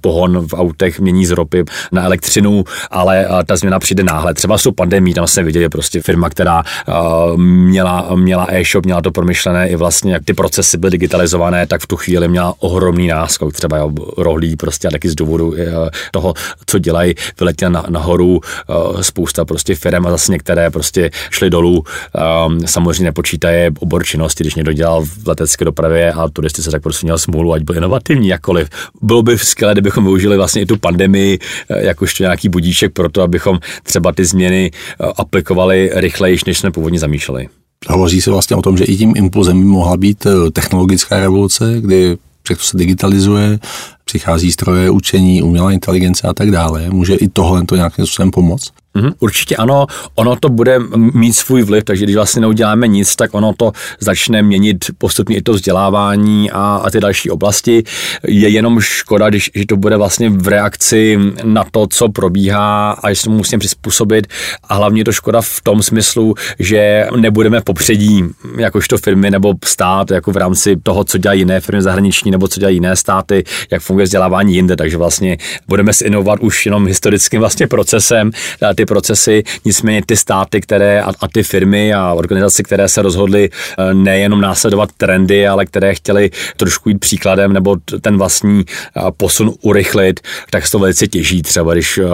pohon 0.00 0.46
v 0.48 0.54
autech 0.54 1.00
mění 1.00 1.26
z 1.26 1.30
ropy 1.30 1.64
na 1.92 2.04
elektřinu, 2.04 2.64
ale 2.90 3.26
uh, 3.26 3.42
ta 3.46 3.56
změna 3.56 3.78
přijde 3.78 4.02
náhle. 4.02 4.34
Třeba 4.34 4.58
jsou 4.58 4.72
pandemí, 4.72 5.14
tam 5.14 5.26
se 5.26 5.42
viděli 5.42 5.68
prostě 5.68 6.02
firma, 6.02 6.30
která 6.30 6.62
uh, 6.62 7.36
měla, 7.36 8.08
měla 8.14 8.46
e-shop, 8.50 8.84
měla 8.84 9.02
to 9.02 9.10
promyšlené 9.10 9.68
i 9.68 9.76
vlastně, 9.76 10.12
jak 10.12 10.24
ty 10.24 10.34
procesy 10.34 10.78
byly 10.78 10.90
digitalizované, 10.90 11.66
tak 11.66 11.80
v 11.80 11.86
tu 11.86 11.96
chvíli 11.96 12.28
měla 12.28 12.54
ohromný 12.58 13.08
náskok, 13.08 13.52
třeba 13.52 13.76
jo, 13.76 13.90
rohlí 14.18 14.56
prostě 14.56 14.88
a 14.88 14.90
taky 14.90 15.08
z 15.08 15.14
důvodu 15.14 15.54
toho, 16.10 16.34
co 16.66 16.78
dělají, 16.78 17.14
vyletěla 17.38 17.70
na, 17.70 17.84
nahoru 17.88 18.40
spousta 19.00 19.44
prostě 19.44 19.74
firm 19.74 20.06
a 20.06 20.10
zase 20.10 20.32
některé 20.32 20.70
prostě 20.70 21.10
šly 21.30 21.50
dolů. 21.50 21.84
Samozřejmě 22.66 23.04
nepočítaje 23.04 23.70
obor 23.80 24.04
činnosti, 24.04 24.44
když 24.44 24.54
někdo 24.54 24.72
dělal 24.72 25.04
v 25.04 25.28
letecké 25.28 25.64
dopravě 25.64 26.12
a 26.12 26.28
turistice, 26.28 26.70
tak 26.70 26.82
prostě 26.82 27.06
měl 27.06 27.18
smůlu, 27.18 27.52
ať 27.52 27.62
byl 27.62 27.76
inovativní, 27.76 28.28
jako 28.28 28.52
cokoliv. 28.54 28.68
Bylo 29.02 29.22
by 29.22 29.38
skvělé, 29.38 29.74
kdybychom 29.74 30.04
využili 30.04 30.36
vlastně 30.36 30.62
i 30.62 30.66
tu 30.66 30.76
pandemii 30.76 31.38
eh, 31.68 31.86
jakožto 31.86 32.22
nějaký 32.22 32.48
budíček 32.48 32.92
pro 32.92 33.08
to, 33.08 33.22
abychom 33.22 33.58
třeba 33.82 34.12
ty 34.12 34.24
změny 34.24 34.70
eh, 34.70 35.06
aplikovali 35.16 35.90
rychleji, 35.94 36.38
než 36.46 36.58
jsme 36.58 36.70
původně 36.70 36.98
zamýšleli. 36.98 37.48
Hovoří 37.88 38.20
se 38.20 38.30
vlastně 38.30 38.56
o 38.56 38.62
tom, 38.62 38.76
že 38.76 38.84
i 38.84 38.96
tím 38.96 39.12
impulzem 39.16 39.58
by 39.58 39.64
mohla 39.64 39.96
být 39.96 40.26
eh, 40.26 40.50
technologická 40.50 41.20
revoluce, 41.20 41.76
kdy 41.80 42.16
všechno 42.42 42.64
se 42.64 42.76
digitalizuje, 42.76 43.58
přichází 44.04 44.52
stroje 44.52 44.90
učení, 44.90 45.42
umělá 45.42 45.72
inteligence 45.72 46.28
a 46.28 46.34
tak 46.34 46.50
dále. 46.50 46.90
Může 46.90 47.14
i 47.14 47.28
tohle 47.28 47.64
to 47.64 47.76
nějakým 47.76 48.06
způsobem 48.06 48.30
pomoct? 48.30 48.72
Mm-hmm. 48.96 49.12
Určitě 49.20 49.56
ano, 49.56 49.86
ono 50.14 50.36
to 50.36 50.48
bude 50.48 50.78
mít 50.94 51.32
svůj 51.32 51.62
vliv, 51.62 51.84
takže 51.84 52.04
když 52.04 52.16
vlastně 52.16 52.40
neuděláme 52.40 52.88
nic, 52.88 53.16
tak 53.16 53.34
ono 53.34 53.52
to 53.56 53.72
začne 54.00 54.42
měnit 54.42 54.84
postupně 54.98 55.36
i 55.36 55.42
to 55.42 55.52
vzdělávání 55.52 56.50
a, 56.50 56.80
a 56.84 56.90
ty 56.90 57.00
další 57.00 57.30
oblasti. 57.30 57.84
Je 58.28 58.48
jenom 58.48 58.80
škoda, 58.80 59.28
když 59.28 59.50
že 59.54 59.66
to 59.66 59.76
bude 59.76 59.96
vlastně 59.96 60.30
v 60.30 60.48
reakci 60.48 61.18
na 61.44 61.64
to, 61.70 61.86
co 61.86 62.08
probíhá 62.08 62.90
a 62.90 63.14
se 63.14 63.30
musíme 63.30 63.58
přizpůsobit 63.60 64.26
a 64.64 64.74
hlavně 64.74 65.00
je 65.00 65.04
to 65.04 65.12
škoda 65.12 65.40
v 65.40 65.60
tom 65.62 65.82
smyslu, 65.82 66.34
že 66.58 67.06
nebudeme 67.16 67.60
popředí 67.60 68.24
jakožto 68.58 68.98
firmy 68.98 69.30
nebo 69.30 69.54
stát 69.64 70.10
jako 70.10 70.32
v 70.32 70.36
rámci 70.36 70.76
toho, 70.82 71.04
co 71.04 71.18
dělají 71.18 71.40
jiné 71.40 71.60
firmy 71.60 71.82
zahraniční 71.82 72.30
nebo 72.30 72.48
co 72.48 72.60
dělají 72.60 72.76
jiné 72.76 72.96
státy, 72.96 73.44
jak 73.70 73.82
funguje 73.82 74.04
vzdělávání 74.04 74.54
jinde, 74.54 74.76
takže 74.76 74.96
vlastně 74.96 75.38
budeme 75.68 75.92
si 75.92 76.04
inovovat 76.04 76.40
už 76.40 76.66
jenom 76.66 76.86
historickým 76.86 77.40
vlastně 77.40 77.66
procesem. 77.66 78.30
Ty 78.74 78.83
ty 78.84 78.86
procesy, 78.86 79.42
nicméně 79.64 80.02
ty 80.06 80.16
státy, 80.16 80.60
které 80.60 81.02
a, 81.02 81.12
a 81.20 81.28
ty 81.28 81.42
firmy 81.42 81.94
a 81.94 82.12
organizace, 82.12 82.62
které 82.62 82.88
se 82.88 83.02
rozhodly 83.02 83.50
eh, 83.50 83.94
nejenom 83.94 84.40
následovat 84.40 84.90
trendy, 84.96 85.46
ale 85.48 85.66
které 85.66 85.94
chtěly 85.94 86.30
trošku 86.56 86.88
jít 86.88 86.98
příkladem 86.98 87.52
nebo 87.52 87.76
ten 88.00 88.18
vlastní 88.18 88.64
eh, 88.64 89.00
posun 89.16 89.52
urychlit, 89.62 90.20
tak 90.50 90.66
se 90.66 90.72
to 90.72 90.78
velice 90.78 91.06
těží. 91.06 91.42
Třeba 91.42 91.72
když 91.72 91.98
uh, 91.98 92.08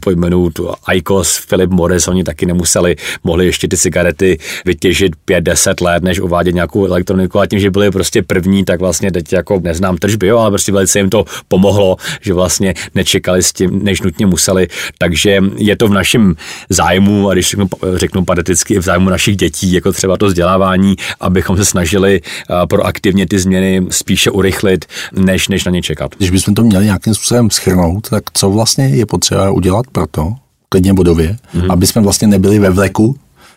pojmenuju 0.00 0.50
tu 0.50 0.70
ICOS, 0.94 1.46
Philip 1.48 1.70
Morris, 1.70 2.08
oni 2.08 2.24
taky 2.24 2.46
nemuseli, 2.46 2.96
mohli 3.24 3.46
ještě 3.46 3.68
ty 3.68 3.76
cigarety 3.76 4.38
vytěžit 4.64 5.12
5-10 5.26 5.84
let, 5.84 6.02
než 6.02 6.20
uvádět 6.20 6.54
nějakou 6.54 6.86
elektroniku 6.86 7.40
a 7.40 7.46
tím, 7.46 7.58
že 7.58 7.70
byli 7.70 7.90
prostě 7.90 8.22
první, 8.22 8.64
tak 8.64 8.80
vlastně 8.80 9.12
teď 9.12 9.32
jako 9.32 9.60
neznám 9.62 9.96
tržby, 9.96 10.26
jo, 10.26 10.38
ale 10.38 10.50
prostě 10.50 10.72
velice 10.72 10.98
jim 10.98 11.10
to 11.10 11.24
pomohlo, 11.48 11.96
že 12.20 12.34
vlastně 12.34 12.74
nečekali 12.94 13.42
s 13.42 13.52
tím, 13.52 13.84
než 13.84 14.00
nutně 14.00 14.26
museli. 14.26 14.68
Takže 14.98 15.40
je 15.56 15.76
to 15.76 15.88
v 15.88 15.92
našem 16.02 16.34
zájmu, 16.68 17.30
a 17.30 17.32
když 17.34 17.50
řeknu, 17.50 17.68
řeknu 17.94 18.24
pateticky, 18.24 18.78
v 18.78 18.82
zájmu 18.82 19.10
našich 19.10 19.36
dětí, 19.36 19.72
jako 19.72 19.92
třeba 19.92 20.16
to 20.16 20.26
vzdělávání, 20.26 20.96
abychom 21.20 21.56
se 21.56 21.64
snažili 21.64 22.20
eh, 22.20 22.66
proaktivně 22.66 23.26
ty 23.26 23.38
změny 23.38 23.86
spíše 23.90 24.30
urychlit, 24.30 24.84
než, 25.14 25.48
než 25.48 25.64
na 25.64 25.70
ně 25.70 25.82
čekat. 25.82 26.14
Když 26.18 26.30
bychom 26.30 26.54
to 26.54 26.62
měli 26.62 26.84
nějakým 26.84 27.14
způsobem 27.14 27.50
schrnout, 27.50 28.08
tak 28.10 28.24
co 28.34 28.50
vlastně 28.50 28.84
je 28.84 29.06
potřeba 29.06 29.50
udělat 29.50 29.86
pro 29.92 30.06
to, 30.10 30.34
klidně 30.68 30.94
bodově, 30.94 31.36
mm-hmm. 31.54 31.72
aby 31.72 31.86
jsme 31.86 32.02
vlastně 32.02 32.28
nebyli 32.28 32.58
ve 32.58 32.70
vleku 32.70 33.16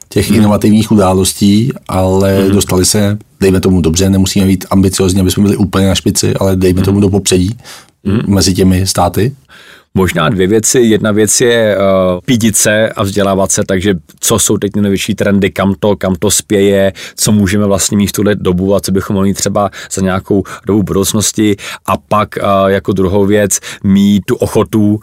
těch 0.09 0.31
mm-hmm. 0.31 0.35
inovativních 0.35 0.91
událostí, 0.91 1.71
ale 1.87 2.37
mm-hmm. 2.37 2.51
dostali 2.53 2.85
se, 2.85 3.17
dejme 3.39 3.59
tomu 3.59 3.81
dobře, 3.81 4.09
nemusíme 4.09 4.45
být 4.45 4.65
ambiciozní, 4.69 5.21
aby 5.21 5.31
jsme 5.31 5.43
byli 5.43 5.57
úplně 5.57 5.87
na 5.87 5.95
špici, 5.95 6.33
ale 6.33 6.55
dejme 6.55 6.81
mm-hmm. 6.81 6.85
tomu 6.85 6.99
do 6.99 7.09
popředí 7.09 7.57
mm-hmm. 8.05 8.27
mezi 8.27 8.53
těmi 8.53 8.87
státy. 8.87 9.35
Možná 9.97 10.29
dvě 10.29 10.47
věci. 10.47 10.79
Jedna 10.79 11.11
věc 11.11 11.41
je 11.41 11.77
uh, 11.77 11.83
pídit 12.25 12.55
se 12.55 12.89
a 12.89 13.03
vzdělávat 13.03 13.51
se, 13.51 13.63
takže 13.67 13.93
co 14.19 14.39
jsou 14.39 14.57
teď 14.57 14.75
největší 14.75 15.15
trendy, 15.15 15.51
kam 15.51 15.75
to, 15.79 15.95
kam 15.95 16.15
to 16.15 16.31
spěje, 16.31 16.93
co 17.15 17.31
můžeme 17.31 17.65
vlastně 17.65 17.97
mít 17.97 18.07
v 18.07 18.11
tuhle 18.11 18.35
dobu 18.35 18.75
a 18.75 18.79
co 18.79 18.91
bychom 18.91 19.13
mohli 19.13 19.33
třeba 19.33 19.69
za 19.91 20.01
nějakou 20.01 20.43
dobu 20.65 20.83
budoucnosti. 20.83 21.55
A 21.85 21.97
pak 21.97 22.29
uh, 22.37 22.69
jako 22.69 22.93
druhou 22.93 23.25
věc 23.25 23.59
mít 23.83 24.21
tu 24.27 24.35
ochotu 24.35 24.93
uh, 24.93 24.99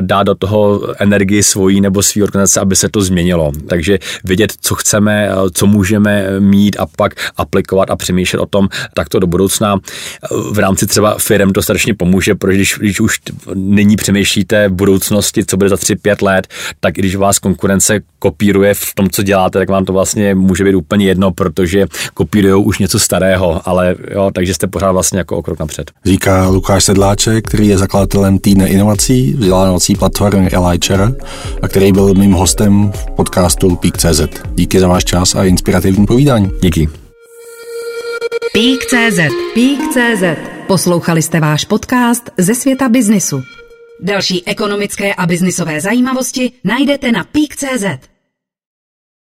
dát 0.00 0.22
do 0.22 0.34
toho 0.34 0.80
energii 0.98 1.42
svojí 1.42 1.80
nebo 1.80 2.02
svý 2.02 2.22
organizace, 2.22 2.60
aby 2.60 2.76
se 2.76 2.88
to 2.88 3.00
změnilo. 3.00 3.52
Takže 3.68 3.98
vědět, 4.24 4.52
co 4.60 4.74
chceme, 4.74 5.30
uh, 5.36 5.48
co 5.54 5.66
můžeme 5.66 6.40
mít 6.40 6.76
a 6.78 6.86
pak 6.96 7.14
aplikovat 7.36 7.90
a 7.90 7.96
přemýšlet 7.96 8.40
o 8.40 8.46
tom 8.46 8.68
takto 8.94 9.18
do 9.18 9.26
budoucna. 9.26 9.76
V 10.52 10.58
rámci 10.58 10.86
třeba 10.86 11.18
firm 11.18 11.52
to 11.52 11.62
strašně 11.62 11.94
pomůže, 11.94 12.34
protože 12.34 12.56
když, 12.56 12.74
když 12.78 13.00
už 13.00 13.18
nyní 13.54 13.96
přemýšlí 13.96 14.35
v 14.44 14.68
budoucnosti, 14.68 15.44
co 15.44 15.56
bude 15.56 15.68
za 15.68 15.76
3-5 15.76 16.24
let, 16.24 16.46
tak 16.80 16.98
i 16.98 17.00
když 17.00 17.16
vás 17.16 17.38
konkurence 17.38 18.00
kopíruje 18.18 18.74
v 18.74 18.94
tom, 18.94 19.10
co 19.10 19.22
děláte, 19.22 19.58
tak 19.58 19.70
vám 19.70 19.84
to 19.84 19.92
vlastně 19.92 20.34
může 20.34 20.64
být 20.64 20.74
úplně 20.74 21.06
jedno, 21.06 21.30
protože 21.30 21.86
kopírují 22.14 22.64
už 22.64 22.78
něco 22.78 22.98
starého, 22.98 23.68
ale 23.68 23.94
jo, 24.14 24.30
takže 24.34 24.54
jste 24.54 24.66
pořád 24.66 24.92
vlastně 24.92 25.18
jako 25.18 25.36
o 25.36 25.42
krok 25.42 25.58
napřed. 25.58 25.90
Říká 26.04 26.48
Lukáš 26.48 26.84
Sedláček, 26.84 27.48
který 27.48 27.68
je 27.68 27.78
zakladatelem 27.78 28.38
týdne 28.38 28.68
inovací, 28.68 29.32
vzdělávací 29.32 29.94
platformy 29.94 30.48
Elijcher 30.50 31.14
a 31.62 31.68
který 31.68 31.92
byl 31.92 32.14
mým 32.14 32.32
hostem 32.32 32.92
v 32.94 33.06
podcastu 33.16 33.76
Peak.cz. 33.76 34.20
Díky 34.54 34.80
za 34.80 34.88
váš 34.88 35.04
čas 35.04 35.34
a 35.34 35.44
inspirativní 35.44 36.06
povídání. 36.06 36.50
Díky. 36.62 36.88
Peak.cz 38.52 39.18
Peak.cz 39.54 40.56
Poslouchali 40.66 41.22
jste 41.22 41.40
váš 41.40 41.64
podcast 41.64 42.30
ze 42.38 42.54
světa 42.54 42.88
biznisu. 42.88 43.42
Další 44.00 44.46
ekonomické 44.48 45.14
a 45.14 45.26
biznisové 45.26 45.80
zajímavosti 45.80 46.52
najdete 46.64 47.12
na 47.12 47.24
Peak.cz. 47.24 48.15